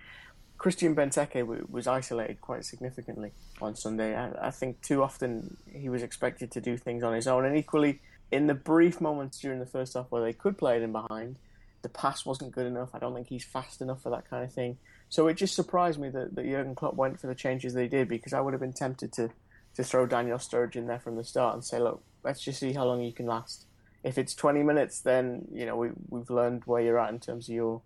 Christian 0.60 0.94
Benteke 0.94 1.70
was 1.70 1.88
isolated 1.88 2.42
quite 2.42 2.66
significantly 2.66 3.32
on 3.62 3.76
Sunday. 3.76 4.16
I, 4.16 4.52
think 4.52 4.82
too 4.82 5.02
often 5.02 5.56
he 5.72 5.88
was 5.88 6.04
expected 6.04 6.52
to 6.52 6.62
do 6.62 6.76
things 6.76 7.02
on 7.02 7.14
his 7.14 7.28
own, 7.28 7.46
and 7.46 7.58
equally 7.58 8.02
in 8.30 8.48
the 8.48 8.54
brief 8.54 9.00
moments 9.00 9.40
during 9.40 9.60
the 9.60 9.66
first 9.66 9.94
half 9.94 10.08
where 10.10 10.22
they 10.22 10.34
could 10.34 10.58
play 10.58 10.76
it 10.76 10.84
in 10.84 10.92
behind, 10.92 11.38
the 11.82 11.88
pass 11.88 12.26
wasn't 12.26 12.52
good 12.52 12.68
enough. 12.68 12.90
I 12.94 13.00
don't 13.00 13.16
think 13.16 13.30
he's 13.30 13.46
fast 13.46 13.82
enough 13.82 14.04
for 14.04 14.10
that 14.10 14.30
kind 14.30 14.44
of 14.44 14.52
thing. 14.52 14.78
So 15.08 15.28
it 15.28 15.36
just 15.36 15.56
surprised 15.56 15.98
me 15.98 16.10
that, 16.10 16.36
that 16.36 16.46
Jurgen 16.46 16.76
Klopp 16.76 16.96
went 16.96 17.22
for 17.22 17.28
the 17.28 17.36
changes 17.36 17.74
they 17.74 17.88
did 17.88 18.10
because 18.10 18.34
I 18.34 18.42
would 18.42 18.54
have 18.54 18.62
been 18.62 18.74
tempted 18.74 19.14
to 19.14 19.30
to 19.76 19.84
throw 19.84 20.06
Daniel 20.06 20.40
Sturridge 20.40 20.76
in 20.76 20.88
there 20.88 21.00
from 21.00 21.16
the 21.16 21.24
start 21.24 21.54
and 21.54 21.64
say, 21.64 21.80
look, 21.80 22.02
let's 22.24 22.42
just 22.42 22.60
see 22.60 22.74
how 22.74 22.86
long 22.86 23.02
you 23.02 23.14
can 23.14 23.28
last. 23.28 23.66
If 24.04 24.18
it's 24.18 24.34
20 24.34 24.64
minutes, 24.64 25.00
then 25.00 25.48
you 25.54 25.66
know 25.66 25.78
we, 25.78 25.90
we've 26.10 26.30
learned 26.30 26.64
where 26.66 26.82
you're 26.82 27.00
at 27.00 27.12
in 27.12 27.20
terms 27.20 27.48
of 27.48 27.56
your 27.56 27.82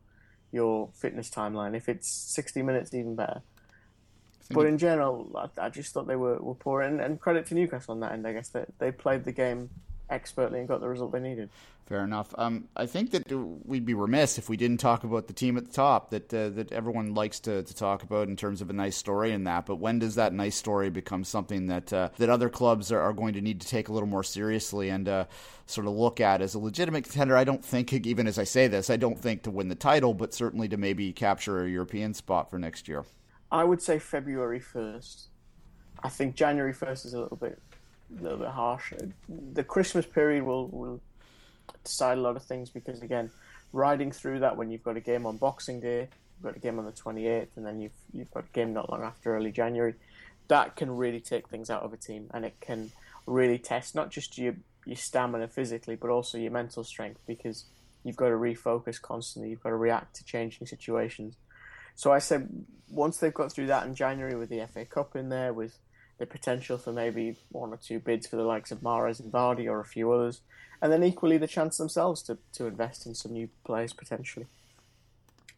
your 0.53 0.89
fitness 0.93 1.29
timeline. 1.29 1.75
If 1.75 1.89
it's 1.89 2.07
60 2.07 2.61
minutes, 2.61 2.93
even 2.93 3.15
better. 3.15 3.41
But 4.51 4.67
in 4.67 4.77
general, 4.77 5.31
I, 5.35 5.65
I, 5.65 5.69
just 5.69 5.93
thought 5.93 6.05
they 6.05 6.15
were, 6.15 6.37
were 6.37 6.53
poor. 6.53 6.81
And, 6.81 7.01
and, 7.01 7.19
credit 7.19 7.47
to 7.47 7.55
Newcastle 7.55 7.93
on 7.93 8.01
that 8.01 8.11
end, 8.11 8.27
I 8.27 8.33
guess. 8.33 8.49
That 8.49 8.67
they 8.77 8.91
played 8.91 9.23
the 9.23 9.31
game 9.31 9.69
expertly 10.09 10.59
and 10.59 10.67
got 10.67 10.81
the 10.81 10.87
result 10.87 11.11
they 11.11 11.19
needed. 11.19 11.49
Fair 11.85 12.05
enough. 12.05 12.33
Um, 12.37 12.69
I 12.77 12.85
think 12.85 13.11
that 13.11 13.29
we'd 13.65 13.85
be 13.85 13.93
remiss 13.93 14.37
if 14.37 14.47
we 14.47 14.55
didn't 14.55 14.77
talk 14.77 15.03
about 15.03 15.27
the 15.27 15.33
team 15.33 15.57
at 15.57 15.65
the 15.65 15.73
top 15.73 16.11
that 16.11 16.33
uh, 16.33 16.49
that 16.51 16.71
everyone 16.71 17.13
likes 17.13 17.41
to, 17.41 17.61
to 17.61 17.75
talk 17.75 18.03
about 18.03 18.29
in 18.29 18.37
terms 18.37 18.61
of 18.61 18.69
a 18.69 18.73
nice 18.73 18.95
story 18.95 19.33
and 19.33 19.45
that. 19.47 19.65
But 19.65 19.75
when 19.75 19.99
does 19.99 20.15
that 20.15 20.31
nice 20.31 20.55
story 20.55 20.89
become 20.89 21.25
something 21.25 21.67
that 21.67 21.91
uh, 21.91 22.09
that 22.19 22.29
other 22.29 22.49
clubs 22.49 22.89
are, 22.89 23.01
are, 23.01 23.11
going 23.11 23.33
to 23.33 23.41
need 23.41 23.59
to 23.61 23.67
take 23.67 23.89
a 23.89 23.93
little 23.93 24.07
more 24.07 24.23
seriously 24.23 24.87
and 24.87 25.09
uh, 25.09 25.25
sort 25.65 25.85
of 25.85 25.93
look 25.93 26.21
at 26.21 26.41
as 26.41 26.55
a 26.55 26.59
legitimate 26.59 27.03
contender? 27.03 27.35
I 27.35 27.43
don't 27.43 27.63
think, 27.63 27.91
even 27.91 28.27
as 28.27 28.39
I 28.39 28.45
say 28.45 28.67
this, 28.67 28.89
I 28.89 28.95
don't 28.95 29.19
think 29.19 29.43
to 29.43 29.51
win 29.51 29.67
the 29.67 29.75
title, 29.75 30.13
but 30.13 30.33
certainly 30.33 30.69
to 30.69 30.77
maybe 30.77 31.11
capture 31.11 31.65
a 31.65 31.69
European 31.69 32.13
spot 32.13 32.49
for 32.49 32.57
next 32.57 32.87
year. 32.87 33.03
I 33.51 33.65
would 33.65 33.81
say 33.81 33.99
February 33.99 34.61
first. 34.61 35.27
I 36.01 36.07
think 36.07 36.35
January 36.35 36.73
first 36.73 37.05
is 37.05 37.13
a 37.13 37.19
little 37.19 37.37
bit 37.37 37.61
a 38.19 38.23
little 38.23 38.37
bit 38.37 38.49
harsh. 38.49 38.93
The 39.29 39.63
Christmas 39.63 40.05
period 40.05 40.43
will 40.43 40.67
will 40.67 41.01
decide 41.83 42.17
a 42.17 42.21
lot 42.21 42.35
of 42.35 42.43
things 42.43 42.69
because 42.69 43.01
again, 43.01 43.31
riding 43.71 44.11
through 44.11 44.39
that 44.39 44.57
when 44.57 44.71
you've 44.71 44.83
got 44.83 44.97
a 44.97 45.01
game 45.01 45.25
on 45.25 45.37
Boxing 45.37 45.79
Day, 45.79 46.01
you've 46.01 46.43
got 46.43 46.55
a 46.55 46.59
game 46.59 46.79
on 46.79 46.85
the 46.85 46.91
28th, 46.91 47.47
and 47.55 47.65
then 47.65 47.79
you've 47.79 47.91
you've 48.13 48.31
got 48.31 48.45
a 48.45 48.53
game 48.53 48.73
not 48.73 48.89
long 48.89 49.03
after 49.03 49.35
early 49.35 49.51
January, 49.51 49.95
that 50.47 50.75
can 50.75 50.91
really 50.91 51.19
take 51.19 51.49
things 51.49 51.69
out 51.69 51.83
of 51.83 51.93
a 51.93 51.97
team, 51.97 52.29
and 52.33 52.45
it 52.45 52.55
can 52.61 52.91
really 53.25 53.57
test 53.57 53.95
not 53.95 54.11
just 54.11 54.37
your 54.37 54.55
your 54.85 54.97
stamina 54.97 55.47
physically, 55.47 55.95
but 55.95 56.09
also 56.09 56.37
your 56.37 56.51
mental 56.51 56.83
strength 56.83 57.21
because 57.25 57.65
you've 58.03 58.17
got 58.17 58.29
to 58.29 58.35
refocus 58.35 59.01
constantly. 59.01 59.49
You've 59.49 59.63
got 59.63 59.69
to 59.69 59.77
react 59.77 60.15
to 60.17 60.25
changing 60.25 60.67
situations. 60.67 61.35
So 61.95 62.11
I 62.11 62.19
said 62.19 62.49
once 62.89 63.17
they've 63.17 63.33
got 63.33 63.51
through 63.51 63.67
that 63.67 63.85
in 63.85 63.95
January 63.95 64.35
with 64.35 64.49
the 64.49 64.65
FA 64.71 64.85
Cup 64.85 65.15
in 65.15 65.29
there, 65.29 65.53
with 65.53 65.77
the 66.17 66.25
potential 66.25 66.77
for 66.77 66.93
maybe 66.93 67.35
one 67.49 67.73
or 67.73 67.77
two 67.77 67.99
bids 67.99 68.27
for 68.27 68.35
the 68.35 68.43
likes 68.43 68.71
of 68.71 68.79
Mahrez 68.79 69.19
and 69.19 69.31
Vardy 69.31 69.67
or 69.67 69.79
a 69.79 69.85
few 69.85 70.11
others, 70.11 70.41
and 70.81 70.91
then 70.91 71.03
equally 71.03 71.37
the 71.37 71.47
chance 71.47 71.77
themselves 71.77 72.21
to, 72.23 72.37
to 72.53 72.67
invest 72.67 73.05
in 73.05 73.15
some 73.15 73.33
new 73.33 73.49
players 73.63 73.93
potentially. 73.93 74.47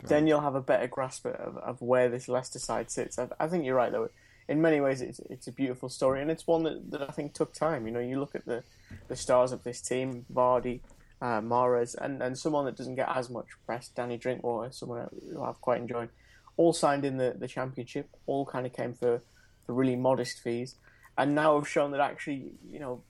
Right. 0.01 0.09
Then 0.09 0.27
you'll 0.27 0.41
have 0.41 0.55
a 0.55 0.62
better 0.62 0.88
grasp 0.88 1.25
of, 1.25 1.57
of 1.57 1.81
where 1.81 2.09
this 2.09 2.27
Leicester 2.27 2.59
side 2.59 2.91
sits. 2.91 3.17
I, 3.17 3.29
I, 3.39 3.47
think 3.47 3.65
you're 3.65 3.75
right 3.75 3.91
though. 3.91 4.09
In 4.47 4.62
many 4.62 4.79
ways, 4.79 5.01
it's 5.01 5.19
it's 5.29 5.47
a 5.47 5.51
beautiful 5.51 5.89
story, 5.89 6.21
and 6.21 6.29
it's 6.29 6.45
one 6.45 6.63
that, 6.63 6.91
that 6.91 7.01
I 7.01 7.12
think 7.12 7.33
took 7.33 7.53
time. 7.53 7.88
You 7.88 7.93
know, 7.93 8.00
you 8.00 8.19
look 8.19 8.35
at 8.35 8.45
the, 8.45 8.63
the 9.07 9.15
stars 9.15 9.51
of 9.51 9.63
this 9.63 9.81
team: 9.81 10.25
Vardy, 10.31 10.81
uh, 11.21 11.41
Mahrez, 11.41 11.95
and, 12.00 12.21
and 12.21 12.38
someone 12.38 12.65
that 12.65 12.75
doesn't 12.75 12.95
get 12.95 13.09
as 13.13 13.29
much 13.29 13.47
press, 13.65 13.89
Danny 13.89 14.17
Drinkwater, 14.17 14.71
someone 14.71 15.07
who 15.31 15.41
I've 15.41 15.62
quite 15.62 15.81
enjoyed. 15.81 16.09
All 16.57 16.74
signed 16.74 17.03
in 17.03 17.17
the, 17.17 17.35
the 17.38 17.47
championship. 17.47 18.09
All 18.27 18.45
kind 18.45 18.65
of 18.65 18.74
came 18.74 18.93
for, 18.93 19.21
for 19.65 19.74
really 19.74 19.95
modest 19.95 20.39
fees, 20.39 20.75
and 21.17 21.36
now 21.36 21.55
have 21.57 21.67
shown 21.67 21.91
that 21.91 22.00
actually, 22.00 22.51
you 22.69 22.79
know, 22.79 23.01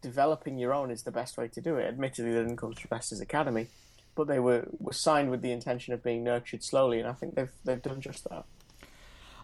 developing 0.00 0.58
your 0.58 0.74
own 0.74 0.90
is 0.90 1.02
the 1.02 1.10
best 1.10 1.36
way 1.38 1.48
to 1.48 1.60
do 1.60 1.76
it. 1.76 1.86
Admittedly, 1.86 2.32
they 2.32 2.38
didn't 2.38 2.56
come 2.58 2.74
through 2.74 2.88
Leicester's 2.90 3.20
academy, 3.20 3.68
but 4.14 4.28
they 4.28 4.38
were, 4.38 4.66
were 4.78 4.92
signed 4.92 5.30
with 5.30 5.40
the 5.40 5.50
intention 5.50 5.94
of 5.94 6.02
being 6.02 6.22
nurtured 6.22 6.62
slowly, 6.62 7.00
and 7.00 7.08
I 7.08 7.12
think 7.12 7.34
they've 7.34 7.52
they've 7.64 7.82
done 7.82 8.00
just 8.00 8.24
that. 8.28 8.44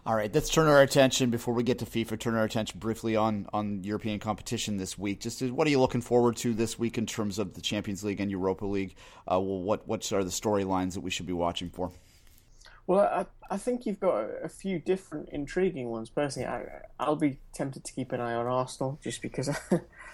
All 0.03 0.15
right, 0.15 0.33
let's 0.33 0.49
turn 0.49 0.67
our 0.67 0.81
attention 0.81 1.29
before 1.29 1.53
we 1.53 1.61
get 1.61 1.77
to 1.79 1.85
FIFA. 1.85 2.19
Turn 2.19 2.35
our 2.35 2.43
attention 2.43 2.79
briefly 2.79 3.15
on 3.15 3.47
on 3.53 3.83
European 3.83 4.19
competition 4.19 4.77
this 4.77 4.97
week. 4.97 5.19
Just 5.19 5.41
what 5.43 5.67
are 5.67 5.69
you 5.69 5.79
looking 5.79 6.01
forward 6.01 6.37
to 6.37 6.53
this 6.53 6.79
week 6.79 6.97
in 6.97 7.05
terms 7.05 7.37
of 7.37 7.53
the 7.53 7.61
Champions 7.61 8.03
League 8.03 8.19
and 8.19 8.31
Europa 8.31 8.65
League? 8.65 8.95
Uh, 9.27 9.39
well, 9.39 9.61
what 9.61 9.87
what 9.87 10.11
are 10.11 10.23
the 10.23 10.31
storylines 10.31 10.93
that 10.93 11.01
we 11.01 11.11
should 11.11 11.27
be 11.27 11.33
watching 11.33 11.69
for? 11.69 11.91
Well, 12.91 12.99
I, 12.99 13.25
I 13.49 13.55
think 13.55 13.85
you've 13.85 14.01
got 14.01 14.25
a, 14.43 14.49
few 14.49 14.77
different 14.77 15.29
intriguing 15.29 15.89
ones. 15.89 16.09
Personally, 16.09 16.45
I, 16.45 16.81
I'll 16.99 17.15
be 17.15 17.37
tempted 17.53 17.85
to 17.85 17.93
keep 17.93 18.11
an 18.11 18.19
eye 18.19 18.33
on 18.33 18.47
Arsenal 18.47 18.99
just 19.01 19.21
because 19.21 19.49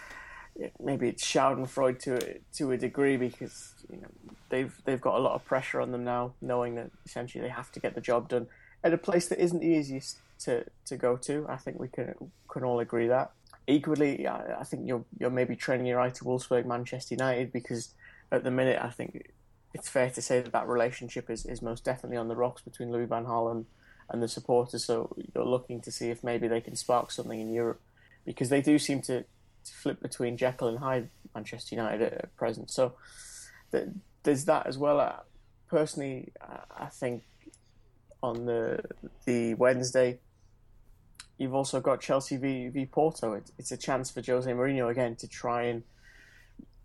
maybe 0.79 1.09
it's 1.09 1.25
Schadenfreude 1.25 1.97
to 2.01 2.37
to 2.57 2.71
a 2.73 2.77
degree 2.77 3.17
because 3.17 3.73
you 3.91 3.99
know 3.99 4.09
they've 4.49 4.79
they've 4.85 5.01
got 5.01 5.15
a 5.15 5.17
lot 5.17 5.33
of 5.33 5.43
pressure 5.43 5.81
on 5.81 5.91
them 5.91 6.03
now, 6.03 6.33
knowing 6.39 6.75
that 6.75 6.91
essentially 7.03 7.41
they 7.41 7.49
have 7.49 7.71
to 7.71 7.79
get 7.79 7.95
the 7.95 8.01
job 8.01 8.29
done 8.29 8.45
at 8.83 8.93
a 8.93 8.97
place 8.99 9.27
that 9.29 9.39
isn't 9.39 9.61
the 9.61 9.65
easiest 9.65 10.19
to, 10.41 10.63
to 10.85 10.97
go 10.97 11.17
to. 11.17 11.47
I 11.49 11.55
think 11.55 11.79
we 11.79 11.87
can 11.87 12.13
can 12.47 12.63
all 12.63 12.79
agree 12.79 13.07
that. 13.07 13.31
Equally, 13.65 14.27
I, 14.27 14.59
I 14.59 14.63
think 14.63 14.87
you're 14.87 15.03
you're 15.19 15.31
maybe 15.31 15.55
training 15.55 15.87
your 15.87 15.99
eye 15.99 16.11
to 16.11 16.23
Wolfsburg, 16.23 16.67
Manchester 16.67 17.15
United 17.15 17.51
because 17.51 17.95
at 18.31 18.43
the 18.43 18.51
minute 18.51 18.79
I 18.79 18.91
think 18.91 19.31
it's 19.73 19.89
fair 19.89 20.09
to 20.09 20.21
say 20.21 20.41
that 20.41 20.51
that 20.53 20.67
relationship 20.67 21.29
is, 21.29 21.45
is 21.45 21.61
most 21.61 21.83
definitely 21.83 22.17
on 22.17 22.27
the 22.27 22.35
rocks 22.35 22.61
between 22.61 22.91
Louis 22.91 23.05
Van 23.05 23.25
Gaal 23.25 23.51
and, 23.51 23.65
and 24.09 24.23
the 24.23 24.27
supporters. 24.27 24.85
So 24.85 25.15
you're 25.33 25.45
looking 25.45 25.81
to 25.81 25.91
see 25.91 26.09
if 26.09 26.23
maybe 26.23 26.47
they 26.47 26.61
can 26.61 26.75
spark 26.75 27.11
something 27.11 27.39
in 27.39 27.53
Europe 27.53 27.81
because 28.25 28.49
they 28.49 28.61
do 28.61 28.79
seem 28.79 29.01
to 29.03 29.25
flip 29.63 30.01
between 30.01 30.37
Jekyll 30.37 30.67
and 30.69 30.79
Hyde, 30.79 31.09
Manchester 31.35 31.75
United 31.75 32.13
at 32.13 32.35
present. 32.35 32.71
So 32.71 32.93
there's 34.23 34.45
that 34.45 34.67
as 34.67 34.77
well. 34.77 34.99
Uh, 34.99 35.17
personally, 35.67 36.31
I 36.41 36.87
think 36.87 37.23
on 38.23 38.45
the 38.45 38.81
the 39.25 39.53
Wednesday, 39.55 40.19
you've 41.37 41.53
also 41.53 41.79
got 41.79 42.01
Chelsea 42.01 42.37
v, 42.37 42.69
v 42.69 42.85
Porto. 42.85 43.33
It, 43.33 43.51
it's 43.57 43.71
a 43.71 43.77
chance 43.77 44.09
for 44.09 44.21
Jose 44.21 44.49
Mourinho 44.49 44.89
again 44.89 45.15
to 45.17 45.27
try 45.27 45.63
and 45.63 45.83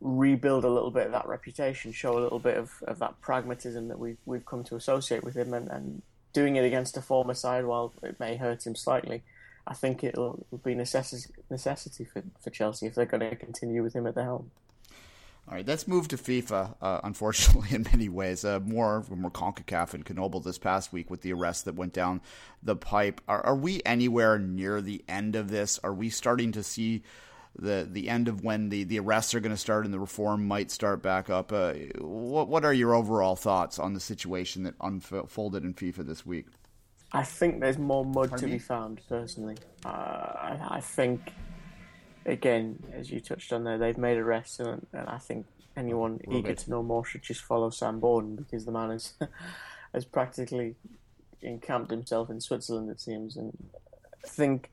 rebuild 0.02 0.64
a 0.64 0.68
little 0.68 0.90
bit 0.90 1.06
of 1.06 1.12
that 1.12 1.26
reputation, 1.26 1.92
show 1.92 2.18
a 2.18 2.21
little 2.21 2.40
bit 2.40 2.56
of, 2.56 2.73
of 2.87 2.99
that 2.99 3.21
pragmatism 3.21 3.88
that 3.88 3.99
we've 3.99 4.18
we've 4.26 4.44
come 4.44 4.64
to 4.64 4.76
associate 4.76 5.25
with 5.25 5.35
him, 5.35 5.54
and, 5.54 5.68
and 5.68 6.02
doing 6.32 6.56
it 6.56 6.64
against 6.64 6.97
a 6.97 7.02
former 7.02 7.35
side, 7.35 7.64
while 7.64 7.92
it 8.02 8.18
may 8.18 8.37
hurt 8.37 8.66
him 8.66 8.75
slightly, 8.75 9.23
I 9.66 9.75
think 9.75 10.02
it'll, 10.02 10.44
be 10.64 10.75
necessity 10.75 11.32
necessity 11.50 12.04
for, 12.04 12.23
for 12.40 12.50
Chelsea 12.50 12.87
if 12.87 12.94
they're 12.94 13.06
going 13.06 13.28
to 13.28 13.37
continue 13.37 13.82
with 13.82 13.94
him 13.94 14.06
at 14.06 14.14
the 14.14 14.25
helm. 14.25 14.50
All 15.49 15.54
right, 15.56 15.66
let's 15.66 15.88
move 15.88 16.06
to 16.09 16.16
FIFA. 16.16 16.76
Uh, 16.80 17.00
unfortunately, 17.02 17.68
in 17.75 17.85
many 17.85 18.09
ways, 18.09 18.44
uh, 18.44 18.61
more 18.61 19.04
more 19.09 19.30
Concacaf 19.30 19.94
and 19.94 20.04
Conmebol 20.04 20.42
this 20.42 20.59
past 20.59 20.92
week 20.92 21.11
with 21.11 21.23
the 21.23 21.32
arrest 21.32 21.64
that 21.64 21.76
went 21.76 21.92
down 21.92 22.21
the 22.62 22.76
pipe. 22.76 23.21
Are, 23.28 23.44
are 23.47 23.56
we 23.56 23.80
anywhere 23.87 24.38
near 24.38 24.80
the 24.80 25.04
end 25.09 25.37
of 25.37 25.50
this? 25.50 25.78
Are 25.85 25.94
we 25.94 26.11
starting 26.11 26.52
to 26.52 26.62
see 26.62 27.02
the 27.59 27.87
the 27.90 28.09
end 28.09 28.28
of 28.28 28.42
when 28.42 28.68
the, 28.68 28.85
the 28.85 28.99
arrests 28.99 29.35
are 29.35 29.40
going 29.40 29.52
to 29.52 29.59
start 29.59 29.85
and 29.85 29.92
the 29.92 30.00
reform 30.00 30.47
might 30.47 30.71
start 30.71 31.02
back 31.02 31.30
up? 31.30 31.52
Uh, 31.52 31.75
what 31.99 32.49
what 32.49 32.64
are 32.64 32.73
your 32.73 32.94
overall 32.94 33.37
thoughts 33.37 33.78
on 33.78 33.94
the 33.94 34.00
situation 34.00 34.62
that 34.62 34.75
unfolded 34.80 35.64
in 35.64 35.75
FIFA 35.75 36.06
this 36.06 36.25
week? 36.25 36.47
I 37.12 37.25
think 37.25 37.61
there's 37.61 37.78
more 37.78 38.04
mud 38.04 38.30
Pardon 38.30 38.38
to 38.38 38.47
me? 38.47 38.52
be 38.52 38.59
found, 38.59 39.00
personally. 39.09 39.56
Uh, 39.85 39.88
I, 39.88 40.59
I, 40.76 40.80
think, 40.80 41.32
again, 42.25 42.82
as 42.94 43.11
you 43.11 43.21
touched 43.21 43.52
on 43.52 43.64
there, 43.64 43.76
they've 43.76 43.99
made 43.99 44.16
arrests, 44.16 44.61
and, 44.61 44.87
and 44.94 45.09
I 45.09 45.18
think 45.18 45.47
anyone 45.76 46.21
eager 46.30 46.49
bit. 46.49 46.59
to 46.59 46.71
know 46.71 46.82
more 46.82 47.04
should 47.04 47.23
just 47.23 47.42
follow 47.42 47.68
Sam 47.68 48.00
Borden 48.00 48.37
because 48.37 48.64
the 48.64 48.73
man 48.73 48.90
has, 48.90 49.12
has 49.92 50.06
practically 50.06 50.75
encamped 51.42 51.90
himself 51.90 52.30
in 52.30 52.40
Switzerland, 52.40 52.90
it 52.90 53.00
seems. 53.00 53.37
And 53.37 53.56
I 54.25 54.28
think 54.28 54.71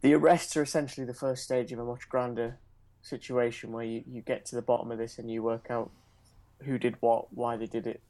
the 0.00 0.14
arrests 0.14 0.56
are 0.56 0.62
essentially 0.62 1.06
the 1.06 1.14
first 1.14 1.42
stage 1.42 1.72
of 1.72 1.78
a 1.78 1.84
much 1.84 2.08
grander 2.08 2.58
situation 3.02 3.72
where 3.72 3.84
you, 3.84 4.02
you 4.10 4.22
get 4.22 4.44
to 4.46 4.54
the 4.54 4.62
bottom 4.62 4.90
of 4.90 4.98
this 4.98 5.18
and 5.18 5.30
you 5.30 5.42
work 5.42 5.66
out 5.70 5.90
who 6.62 6.78
did 6.78 6.96
what, 7.00 7.32
why 7.32 7.56
they 7.56 7.66
did 7.66 7.86
it, 7.86 8.00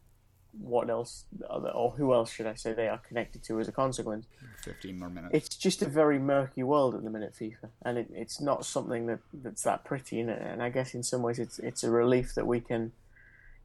what 0.60 0.90
else, 0.90 1.24
or 1.48 1.92
who 1.92 2.12
else 2.12 2.32
should 2.32 2.46
I 2.46 2.54
say 2.54 2.72
they 2.72 2.88
are 2.88 2.98
connected 2.98 3.42
to 3.44 3.60
as 3.60 3.68
a 3.68 3.72
consequence. 3.72 4.26
15 4.64 4.98
more 4.98 5.08
minutes. 5.08 5.34
It's 5.34 5.48
just 5.56 5.82
a 5.82 5.88
very 5.88 6.18
murky 6.18 6.62
world 6.62 6.94
at 6.94 7.04
the 7.04 7.10
minute, 7.10 7.34
FIFA, 7.38 7.68
and 7.82 7.98
it, 7.98 8.08
it's 8.12 8.40
not 8.40 8.64
something 8.64 9.06
that, 9.06 9.20
that's 9.32 9.62
that 9.62 9.84
pretty. 9.84 10.20
And, 10.20 10.30
and 10.30 10.62
I 10.62 10.70
guess 10.70 10.94
in 10.94 11.02
some 11.02 11.22
ways 11.22 11.38
it's 11.38 11.60
it's 11.60 11.84
a 11.84 11.90
relief 11.90 12.34
that 12.34 12.46
we 12.46 12.60
can 12.60 12.92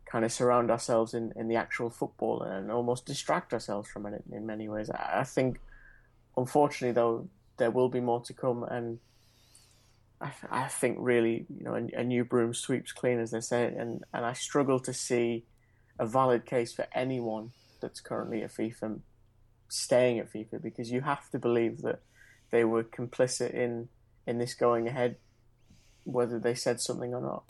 kind 0.05 0.23
of 0.23 0.31
surround 0.31 0.69
ourselves 0.69 1.15
in, 1.15 1.33
in 1.35 1.47
the 1.47 1.55
actual 1.55 1.89
football 1.89 2.43
and 2.43 2.71
almost 2.71 3.05
distract 3.05 3.51
ourselves 3.51 3.89
from 3.89 4.05
it 4.05 4.23
in 4.31 4.45
many 4.45 4.69
ways. 4.69 4.89
I, 4.91 5.21
I 5.21 5.23
think, 5.23 5.59
unfortunately, 6.37 6.93
though, 6.93 7.27
there 7.57 7.71
will 7.71 7.89
be 7.89 8.01
more 8.01 8.21
to 8.21 8.33
come, 8.33 8.63
and 8.63 8.99
I, 10.21 10.31
I 10.49 10.67
think 10.67 10.97
really, 10.99 11.45
you 11.49 11.63
know, 11.63 11.75
a, 11.75 11.99
a 11.99 12.03
new 12.03 12.25
broom 12.25 12.53
sweeps 12.53 12.91
clean, 12.91 13.19
as 13.19 13.31
they 13.31 13.41
say, 13.41 13.65
and, 13.65 14.03
and 14.13 14.25
I 14.25 14.33
struggle 14.33 14.79
to 14.81 14.93
see 14.93 15.45
a 15.99 16.05
valid 16.05 16.45
case 16.45 16.73
for 16.73 16.87
anyone 16.93 17.51
that's 17.81 18.01
currently 18.01 18.43
at 18.43 18.53
FIFA 18.53 18.99
staying 19.69 20.19
at 20.19 20.31
FIFA 20.31 20.61
because 20.61 20.91
you 20.91 21.01
have 21.01 21.29
to 21.31 21.39
believe 21.39 21.81
that 21.81 21.99
they 22.51 22.63
were 22.63 22.83
complicit 22.83 23.51
in 23.53 23.89
in 24.27 24.39
this 24.39 24.55
going 24.55 24.87
ahead, 24.87 25.17
whether 26.03 26.39
they 26.39 26.55
said 26.55 26.81
something 26.81 27.13
or 27.13 27.21
not. 27.21 27.43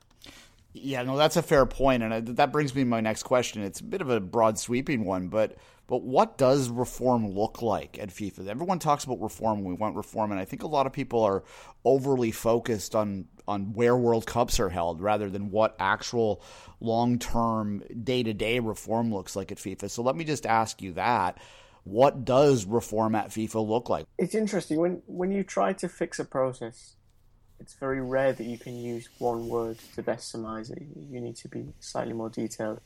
Yeah, 0.73 1.03
no, 1.03 1.15
that's 1.15 1.37
a 1.37 1.41
fair 1.41 1.65
point, 1.65 2.03
and 2.03 2.13
I, 2.13 2.19
that 2.19 2.51
brings 2.51 2.75
me 2.75 2.81
to 2.81 2.89
my 2.89 2.99
next 2.99 3.23
question. 3.23 3.63
It's 3.63 3.79
a 3.79 3.83
bit 3.83 4.01
of 4.01 4.09
a 4.09 4.19
broad, 4.19 4.59
sweeping 4.59 5.05
one, 5.05 5.29
but 5.29 5.55
but 5.87 6.01
what 6.01 6.37
does 6.37 6.69
reform 6.69 7.29
look 7.29 7.61
like 7.61 7.99
at 7.99 8.09
FIFA? 8.09 8.47
Everyone 8.47 8.79
talks 8.79 9.03
about 9.03 9.21
reform. 9.21 9.63
We 9.63 9.73
want 9.73 9.95
reform, 9.95 10.31
and 10.31 10.39
I 10.39 10.45
think 10.45 10.63
a 10.63 10.67
lot 10.67 10.87
of 10.87 10.93
people 10.93 11.23
are 11.23 11.43
overly 11.83 12.31
focused 12.31 12.95
on 12.95 13.25
on 13.47 13.73
where 13.73 13.95
World 13.95 14.25
Cups 14.25 14.59
are 14.59 14.69
held 14.69 15.01
rather 15.01 15.29
than 15.29 15.51
what 15.51 15.75
actual 15.77 16.41
long 16.79 17.19
term, 17.19 17.83
day 18.03 18.23
to 18.23 18.33
day 18.33 18.59
reform 18.59 19.13
looks 19.13 19.35
like 19.35 19.51
at 19.51 19.59
FIFA. 19.59 19.89
So 19.89 20.01
let 20.01 20.15
me 20.15 20.23
just 20.23 20.45
ask 20.45 20.81
you 20.81 20.93
that: 20.93 21.37
What 21.83 22.25
does 22.25 22.65
reform 22.65 23.15
at 23.15 23.29
FIFA 23.29 23.67
look 23.67 23.89
like? 23.89 24.05
It's 24.17 24.35
interesting 24.35 24.79
when 24.79 25.01
when 25.05 25.31
you 25.31 25.43
try 25.43 25.73
to 25.73 25.87
fix 25.87 26.19
a 26.19 26.25
process 26.25 26.95
it's 27.59 27.73
very 27.73 28.01
rare 28.01 28.33
that 28.33 28.43
you 28.43 28.57
can 28.57 28.75
use 28.75 29.09
one 29.17 29.47
word 29.47 29.77
to 29.95 30.03
best 30.03 30.29
surmise 30.29 30.69
it. 30.69 30.83
You 31.09 31.21
need 31.21 31.35
to 31.37 31.47
be 31.47 31.73
slightly 31.79 32.13
more 32.13 32.29
detailed. 32.29 32.81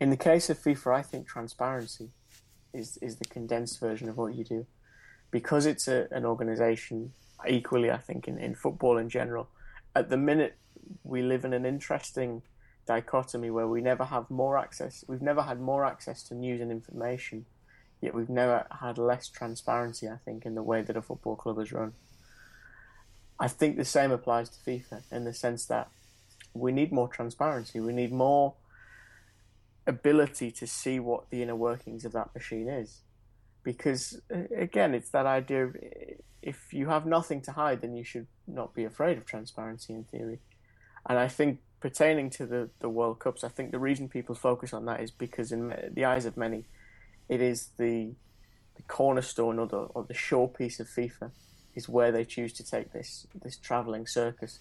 In 0.00 0.10
the 0.10 0.16
case 0.16 0.50
of 0.50 0.58
FIFA, 0.58 0.94
I 0.96 1.02
think 1.02 1.26
transparency 1.26 2.10
is 2.72 2.98
is 2.98 3.16
the 3.16 3.24
condensed 3.24 3.78
version 3.80 4.08
of 4.08 4.16
what 4.16 4.34
you 4.34 4.44
do, 4.44 4.66
because 5.30 5.66
it's 5.66 5.88
a, 5.88 6.08
an 6.10 6.24
organisation. 6.24 7.12
Equally, 7.46 7.90
I 7.90 7.98
think 7.98 8.26
in, 8.26 8.38
in 8.38 8.54
football 8.54 8.96
in 8.96 9.08
general, 9.08 9.48
at 9.94 10.08
the 10.08 10.16
minute 10.16 10.56
we 11.02 11.22
live 11.22 11.44
in 11.44 11.52
an 11.52 11.66
interesting 11.66 12.42
dichotomy 12.86 13.50
where 13.50 13.66
we 13.66 13.80
never 13.80 14.04
have 14.04 14.30
more 14.30 14.58
access. 14.58 15.04
We've 15.08 15.22
never 15.22 15.42
had 15.42 15.60
more 15.60 15.84
access 15.84 16.22
to 16.24 16.34
news 16.34 16.60
and 16.60 16.70
information, 16.70 17.46
yet 18.00 18.14
we've 18.14 18.28
never 18.28 18.66
had 18.80 18.98
less 18.98 19.28
transparency. 19.28 20.08
I 20.08 20.16
think 20.24 20.46
in 20.46 20.54
the 20.54 20.62
way 20.62 20.82
that 20.82 20.96
a 20.96 21.02
football 21.02 21.36
club 21.36 21.58
is 21.58 21.72
run. 21.72 21.92
I 23.38 23.48
think 23.48 23.76
the 23.76 23.84
same 23.84 24.12
applies 24.12 24.48
to 24.50 24.58
FIFA 24.58 25.02
in 25.10 25.24
the 25.24 25.34
sense 25.34 25.66
that 25.66 25.88
we 26.54 26.72
need 26.72 26.92
more 26.92 27.08
transparency. 27.08 27.80
We 27.80 27.92
need 27.92 28.12
more 28.12 28.54
ability 29.86 30.50
to 30.50 30.66
see 30.66 30.98
what 30.98 31.30
the 31.30 31.42
inner 31.42 31.56
workings 31.56 32.04
of 32.04 32.12
that 32.12 32.34
machine 32.34 32.68
is. 32.68 33.02
Because 33.62 34.20
uh, 34.34 34.42
again, 34.56 34.94
it's 34.94 35.10
that 35.10 35.26
idea 35.26 35.66
of 35.66 35.76
if 36.42 36.72
you 36.72 36.88
have 36.88 37.06
nothing 37.06 37.40
to 37.42 37.52
hide, 37.52 37.80
then 37.80 37.94
you 37.94 38.04
should 38.04 38.26
not 38.46 38.74
be 38.74 38.84
afraid 38.84 39.16
of 39.18 39.24
transparency 39.24 39.94
in 39.94 40.04
theory. 40.04 40.40
And 41.06 41.18
I 41.18 41.28
think 41.28 41.60
pertaining 41.80 42.30
to 42.30 42.46
the, 42.46 42.70
the 42.80 42.88
World 42.88 43.18
Cups, 43.18 43.44
I 43.44 43.48
think 43.48 43.70
the 43.70 43.78
reason 43.78 44.08
people 44.08 44.34
focus 44.34 44.72
on 44.72 44.84
that 44.86 45.00
is 45.00 45.10
because 45.10 45.52
in 45.52 45.74
the 45.92 46.04
eyes 46.04 46.26
of 46.26 46.36
many, 46.36 46.64
it 47.28 47.40
is 47.40 47.70
the, 47.78 48.14
the 48.76 48.82
cornerstone 48.82 49.58
or 49.58 49.66
the, 49.66 49.76
or 49.76 50.04
the 50.04 50.14
of 50.14 50.88
FIFA 50.88 51.30
is 51.74 51.88
where 51.88 52.12
they 52.12 52.24
choose 52.24 52.52
to 52.54 52.64
take 52.64 52.92
this 52.92 53.26
this 53.42 53.56
traveling 53.56 54.06
circus. 54.06 54.60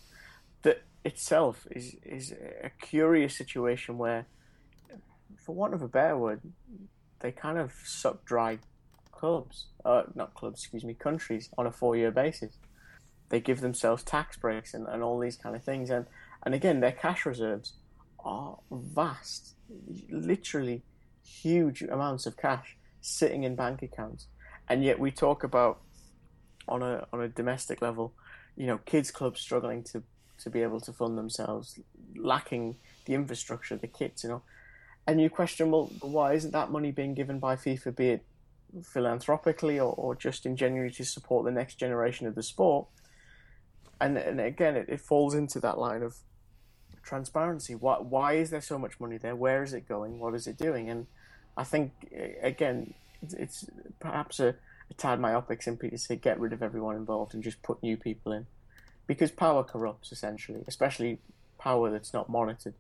That 0.64 0.84
itself 1.04 1.68
is 1.72 1.96
is 2.04 2.34
a 2.64 2.72
curious 2.82 3.38
situation 3.38 3.98
where, 3.98 4.26
for 5.38 5.56
want 5.56 5.74
of 5.74 5.82
a 5.82 5.88
better 5.88 6.18
word, 6.18 6.42
they 7.20 7.32
kind 7.32 7.58
of 7.58 7.72
suck 7.84 8.26
dry 8.26 8.60
clubs, 9.12 9.68
uh, 9.86 10.04
not 10.16 10.34
clubs, 10.34 10.62
excuse 10.62 10.84
me, 10.84 10.94
countries 10.94 11.50
on 11.58 11.66
a 11.66 11.72
four 11.72 11.96
year 11.96 12.12
basis. 12.12 12.58
They 13.30 13.40
give 13.40 13.62
themselves 13.62 14.04
tax 14.04 14.38
breaks 14.38 14.74
and, 14.74 14.88
and 14.88 15.02
all 15.02 15.20
these 15.20 15.38
kind 15.38 15.56
of 15.56 15.64
things, 15.64 15.90
and 15.90 16.06
and 16.44 16.54
again, 16.54 16.82
their 16.82 16.92
cash 16.92 17.26
reserves 17.26 17.74
are 18.20 18.58
vast, 18.70 19.56
literally 20.10 20.84
huge 21.26 21.82
amounts 21.82 22.26
of 22.26 22.38
cash 22.38 22.76
sitting 23.02 23.44
in 23.44 23.56
bank 23.56 23.82
accounts, 23.82 24.28
and 24.68 24.84
yet 24.84 25.00
we 25.00 25.12
talk 25.12 25.44
about 25.44 25.80
on 26.68 26.82
a 26.82 27.08
on 27.14 27.22
a 27.22 27.28
domestic 27.28 27.82
level, 27.82 28.14
you 28.56 28.68
know, 28.68 28.78
kids 28.80 29.10
clubs 29.12 29.40
struggling 29.40 29.84
to 29.84 30.04
to 30.40 30.50
be 30.50 30.62
able 30.62 30.82
to 30.82 30.92
fund 30.92 31.18
themselves, 31.18 31.80
lacking 32.18 32.76
the 33.06 33.14
infrastructure, 33.14 33.78
the 33.78 33.88
kits, 33.88 34.24
you 34.24 34.30
know, 34.30 34.42
and 35.06 35.20
you 35.22 35.30
question, 35.30 35.72
well, 35.72 35.92
why 36.02 36.34
isn't 36.34 36.52
that 36.52 36.72
money 36.72 36.92
being 36.92 37.14
given 37.14 37.40
by 37.40 37.56
FIFA, 37.56 37.96
be 37.96 38.10
it 38.10 38.26
philanthropically 38.84 39.80
or, 39.80 39.94
or 39.94 40.16
just 40.16 40.46
in 40.46 40.56
genuinely 40.56 40.94
to 40.96 41.06
support 41.06 41.46
the 41.46 41.52
next 41.52 41.76
generation 41.76 42.28
of 42.28 42.36
the 42.36 42.44
sport? 42.44 42.88
And 44.02 44.18
and 44.18 44.40
again, 44.42 44.76
it, 44.76 44.90
it 44.90 45.02
falls 45.02 45.34
into 45.34 45.60
that 45.60 45.78
line 45.78 46.04
of 46.04 46.18
transparency. 47.04 47.76
Why 47.76 47.96
why 47.96 48.34
is 48.34 48.50
there 48.50 48.62
so 48.62 48.78
much 48.78 49.00
money 49.00 49.18
there? 49.18 49.36
Where 49.36 49.64
is 49.64 49.74
it 49.74 49.88
going? 49.88 50.20
What 50.20 50.34
is 50.36 50.48
it 50.48 50.58
doing? 50.58 50.90
And 50.90 51.08
I 51.56 51.64
think 51.64 51.92
again, 52.42 52.94
it's, 53.22 53.34
it's 53.34 53.66
perhaps 54.00 54.40
a 54.40 54.56
a 54.90 54.94
tad 54.96 55.20
myopic 55.20 55.62
simply 55.62 55.90
to 55.90 55.98
say 55.98 56.16
get 56.18 56.40
rid 56.40 56.52
of 56.52 56.62
everyone 56.62 56.96
involved 56.96 57.34
and 57.34 57.44
just 57.44 57.62
put 57.62 57.82
new 57.82 57.96
people 57.96 58.34
in, 58.34 58.46
because 59.08 59.32
power 59.32 59.64
corrupts 59.64 60.12
essentially, 60.12 60.62
especially 60.68 61.20
power 61.58 61.90
that's 61.90 62.14
not 62.14 62.28
monitored. 62.30 62.74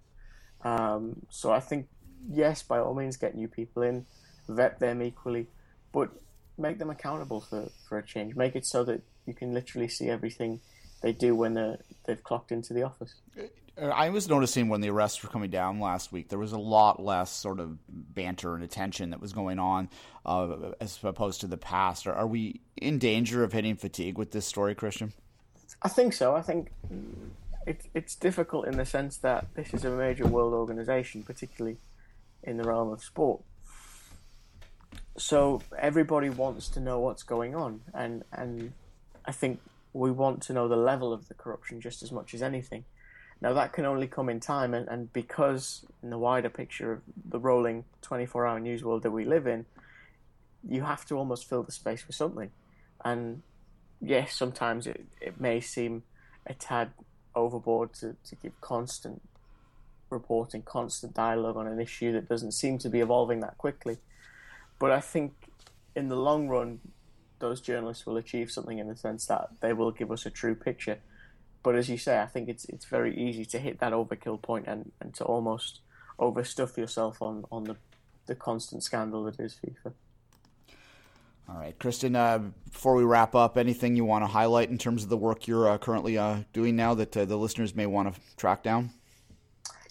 Um, 0.63 1.25
so 1.29 1.51
I 1.51 1.61
think 1.61 1.87
yes, 2.29 2.63
by 2.63 2.79
all 2.79 2.93
means, 2.93 3.17
get 3.17 3.35
new 3.35 3.47
people 3.47 3.83
in, 3.83 4.05
vet 4.47 4.79
them 4.79 5.01
equally, 5.01 5.47
but 5.91 6.09
make 6.57 6.79
them 6.79 6.89
accountable 6.89 7.41
for, 7.41 7.69
for 7.87 7.97
a 7.97 8.05
change. 8.05 8.35
Make 8.35 8.55
it 8.55 8.65
so 8.65 8.83
that 8.83 9.01
you 9.25 9.33
can 9.33 9.53
literally 9.53 9.87
see 9.87 10.09
everything 10.09 10.59
they 11.01 11.13
do 11.13 11.35
when 11.35 11.53
they 11.53 11.75
they've 12.05 12.23
clocked 12.23 12.51
into 12.51 12.73
the 12.73 12.83
office. 12.83 13.15
Uh, 13.37 13.87
I 13.87 14.09
was 14.09 14.29
noticing 14.29 14.69
when 14.69 14.81
the 14.81 14.89
arrests 14.89 15.23
were 15.23 15.29
coming 15.29 15.49
down 15.49 15.79
last 15.79 16.11
week, 16.11 16.29
there 16.29 16.39
was 16.39 16.51
a 16.51 16.59
lot 16.59 17.03
less 17.03 17.31
sort 17.31 17.59
of 17.59 17.77
banter 17.87 18.55
and 18.55 18.63
attention 18.63 19.09
that 19.12 19.19
was 19.19 19.33
going 19.33 19.59
on 19.59 19.89
uh, 20.25 20.71
as 20.79 20.99
opposed 21.03 21.41
to 21.41 21.47
the 21.47 21.57
past. 21.57 22.05
Are, 22.07 22.13
are, 22.13 22.27
we 22.27 22.62
in 22.77 22.99
danger 22.99 23.43
of 23.43 23.51
hitting 23.51 23.75
fatigue 23.75 24.17
with 24.17 24.31
this 24.31 24.45
story, 24.45 24.75
Kristan? 24.75 25.12
I 25.81 25.89
think 25.89 26.13
so. 26.13 26.36
I 26.36 26.41
think 26.41 26.71
it, 27.65 27.81
it's 27.93 28.15
difficult 28.15 28.67
in 28.67 28.77
the 28.77 28.86
sense 28.86 29.17
that 29.17 29.47
this 29.55 29.73
is 29.73 29.83
a 29.86 29.89
major 29.89 30.27
world 30.27 30.53
organization, 30.53 31.23
particularly 31.23 31.77
in 32.43 32.58
the 32.58 32.63
realm 32.63 32.91
of 32.91 33.03
sport. 33.03 33.41
So 35.17 35.62
everybody 35.77 36.29
wants 36.29 36.69
to 36.69 36.79
know 36.79 36.99
what's 36.99 37.23
going 37.23 37.56
on, 37.56 37.82
and 37.93 38.23
and 38.32 38.73
I 39.25 39.32
think 39.32 39.60
we 39.93 40.12
want 40.12 40.41
to 40.43 40.53
know 40.53 40.67
the 40.67 40.75
level 40.75 41.13
of 41.13 41.27
the 41.27 41.34
corruption 41.36 41.79
just 41.79 42.01
as 42.01 42.12
much 42.12 42.34
as 42.34 42.41
anything. 42.41 42.86
Now, 43.41 43.53
that 43.53 43.73
can 43.73 43.86
only 43.86 44.08
come 44.08 44.29
in 44.29 44.39
time, 44.39 44.73
and, 44.73 44.88
and 44.88 45.12
because 45.12 45.86
in 46.01 46.10
the 46.10 46.17
wider 46.17 46.49
picture 46.49 46.93
of 46.93 47.01
the 47.25 47.39
rolling 47.39 47.84
24 48.01 48.47
hour 48.47 48.60
news 48.60 48.84
world 48.84 49.03
that 49.03 49.12
we 49.12 49.25
live 49.25 49.47
in, 49.47 49.65
you 50.67 50.84
have 50.84 51.06
to 51.08 51.17
almost 51.17 51.49
fill 51.49 51.62
the 51.62 51.71
space 51.71 52.08
with 52.08 52.15
something. 52.15 52.51
And 53.03 53.41
yes, 54.01 54.34
sometimes 54.34 54.88
it, 54.88 55.06
it 55.19 55.41
may 55.41 55.60
seem 55.60 56.03
a 56.47 56.53
tad 56.53 56.91
overboard 57.36 57.93
to, 57.95 58.15
to 58.23 58.36
give 58.36 58.60
constant 58.62 59.21
reporting, 60.13 60.62
constant 60.62 61.13
dialogue 61.13 61.58
on 61.58 61.67
an 61.67 61.80
issue 61.80 62.13
that 62.13 62.30
doesn't 62.30 62.54
seem 62.54 62.78
to 62.80 62.89
be 62.89 63.02
evolving 63.02 63.41
that 63.41 63.58
quickly. 63.58 63.97
But 64.80 64.91
I 64.91 65.02
think 65.02 65.34
in 65.95 66.08
the 66.08 66.15
long 66.15 66.47
run, 66.47 66.80
those 67.39 67.60
journalists 67.60 68.06
will 68.06 68.17
achieve 68.17 68.52
something 68.52 68.80
in 68.80 68.88
the 68.88 68.95
sense 68.95 69.26
that 69.26 69.49
they 69.60 69.73
will 69.73 69.91
give 69.91 70.12
us 70.12 70.26
a 70.26 70.30
true 70.30 70.56
picture 70.56 70.99
but 71.63 71.76
as 71.76 71.89
you 71.89 71.97
say, 71.97 72.19
I 72.19 72.26
think 72.26 72.49
it's 72.49 72.65
it's 72.65 72.86
very 72.86 73.17
easy 73.17 73.45
to 73.45 73.60
hit 73.60 73.80
that 73.80 73.93
overkill 73.93 74.41
point 74.41 74.65
and, 74.67 74.91
and 74.99 75.13
to 75.15 75.23
almost 75.23 75.80
overstuff 76.19 76.78
yourself 76.78 77.21
on, 77.21 77.45
on 77.52 77.63
the, 77.63 77.78
the 78.28 78.36
constant 78.36 78.84
scandal 78.84 79.23
that 79.23 79.39
is 79.39 79.58
FIFA. 79.65 79.93
All 81.49 81.56
right, 81.56 81.78
Kristan. 81.80 82.15
Uh, 82.15 82.52
before 82.69 82.95
we 82.95 83.04
wrap 83.04 83.34
up, 83.34 83.58
anything 83.58 83.95
you 83.95 84.06
want 84.06 84.23
to 84.23 84.28
highlight 84.28 84.69
in 84.69 84.78
terms 84.78 85.04
of 85.04 85.10
the 85.10 85.17
work 85.17 85.47
you're 85.47 85.69
uh, 85.69 85.78
currently 85.78 86.17
uh, 86.17 86.39
doing 86.52 86.76
now 86.76 86.93
that 86.93 87.15
uh, 87.15 87.26
the 87.26 87.38
listeners 87.38 87.73
may 87.73 87.86
want 87.86 88.13
to 88.13 88.21
track 88.38 88.62
down? 88.62 88.91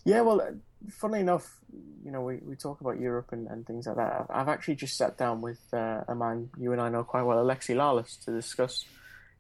Yeah, 0.05 0.23
well, 0.23 0.41
uh, 0.41 0.53
funnily 0.91 1.21
enough, 1.21 1.61
you 2.05 2.11
know, 2.11 2.23
we, 2.23 2.37
we 2.39 2.57
talk 2.57 2.81
about 2.81 2.99
Europe 2.99 3.29
and, 3.33 3.47
and 3.47 3.67
things 3.67 3.87
like 3.87 3.97
that. 3.97 4.13
I've, 4.13 4.31
I've 4.31 4.49
actually 4.49 4.75
just 4.75 4.97
sat 4.97 5.17
down 5.17 5.41
with 5.41 5.61
uh, 5.73 6.03
a 6.09 6.15
man 6.15 6.51
you 6.59 6.73
and 6.73 6.81
I 6.81 6.89
know 6.89 7.05
quite 7.05 7.23
well, 7.23 7.39
Alexi 7.45 7.77
Lalas, 7.77 8.23
to 8.25 8.33
discuss 8.33 8.85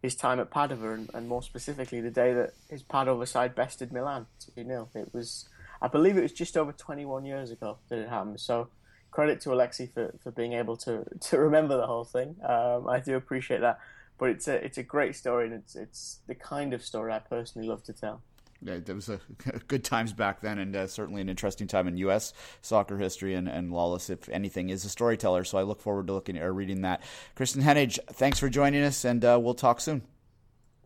his 0.03 0.15
time 0.15 0.41
at 0.41 0.51
Padova, 0.51 0.95
and, 0.95 1.11
and, 1.15 1.29
more 1.29 1.43
specifically 1.43 2.01
the 2.01 2.11
day 2.11 2.33
that 2.33 2.55
his 2.69 2.83
Padova 2.83 3.27
side 3.27 3.55
bested 3.55 3.93
Milan 3.93 4.27
2 4.57 4.65
0. 4.65 4.89
It 4.95 5.13
was, 5.13 5.49
I 5.81 5.89
believe, 5.89 6.17
it 6.17 6.23
was 6.23 6.33
just 6.33 6.57
over 6.57 6.73
21 6.73 7.25
years 7.25 7.51
ago 7.51 7.79
that 7.89 7.99
it 7.99 8.09
happened. 8.09 8.41
So 8.41 8.69
credit 9.11 9.41
to 9.43 9.51
Alexi 9.51 9.93
for, 9.93 10.15
for 10.23 10.31
being 10.31 10.55
able 10.55 10.77
to, 10.79 11.05
to 11.21 11.39
remember 11.39 11.77
the 11.77 11.87
whole 11.87 12.05
thing. 12.05 12.37
Um, 12.47 12.89
I 12.89 13.01
do 13.01 13.17
appreciate 13.17 13.61
that. 13.61 13.79
But 14.19 14.31
it's 14.31 14.47
a 14.47 14.65
it's 14.65 14.79
a 14.79 14.85
great 14.85 15.17
story, 15.17 15.47
and 15.47 15.55
it's 15.55 15.75
it's 15.75 16.21
the 16.29 16.35
kind 16.37 16.75
of 16.75 16.85
story 16.85 17.13
I 17.13 17.19
personally 17.19 17.67
love 17.67 17.83
to 17.85 17.93
tell 17.93 18.23
there 18.63 18.95
was 18.95 19.09
a 19.09 19.21
good 19.69 19.85
times 19.85 20.13
back 20.13 20.41
then, 20.41 20.59
and 20.59 20.75
uh, 20.75 20.87
certainly 20.87 21.21
an 21.21 21.29
interesting 21.29 21.67
time 21.67 21.89
in 21.89 21.97
U.S. 21.99 22.33
soccer 22.61 22.99
history. 22.99 23.35
And, 23.35 23.49
and 23.49 23.73
Lalas, 23.73 24.11
if 24.11 24.29
anything, 24.29 24.71
is 24.71 24.85
a 24.85 24.89
storyteller. 24.89 25.45
So 25.45 25.59
I 25.59 25.63
look 25.63 25.81
forward 25.81 26.07
to 26.09 26.13
looking 26.13 26.39
or 26.39 26.53
reading 26.53 26.83
that. 26.83 27.03
Kristan 27.37 27.63
Heneage, 27.63 27.99
thanks 28.13 28.39
for 28.39 28.49
joining 28.49 28.83
us, 28.83 29.05
and 29.05 29.25
uh, 29.25 29.39
we'll 29.41 29.55
talk 29.55 29.81
soon. 29.81 30.03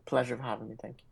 Pleasure 0.05 0.35
of 0.35 0.39
having 0.41 0.69
you. 0.69 0.77
Thank 0.81 0.97
you. 0.99 1.06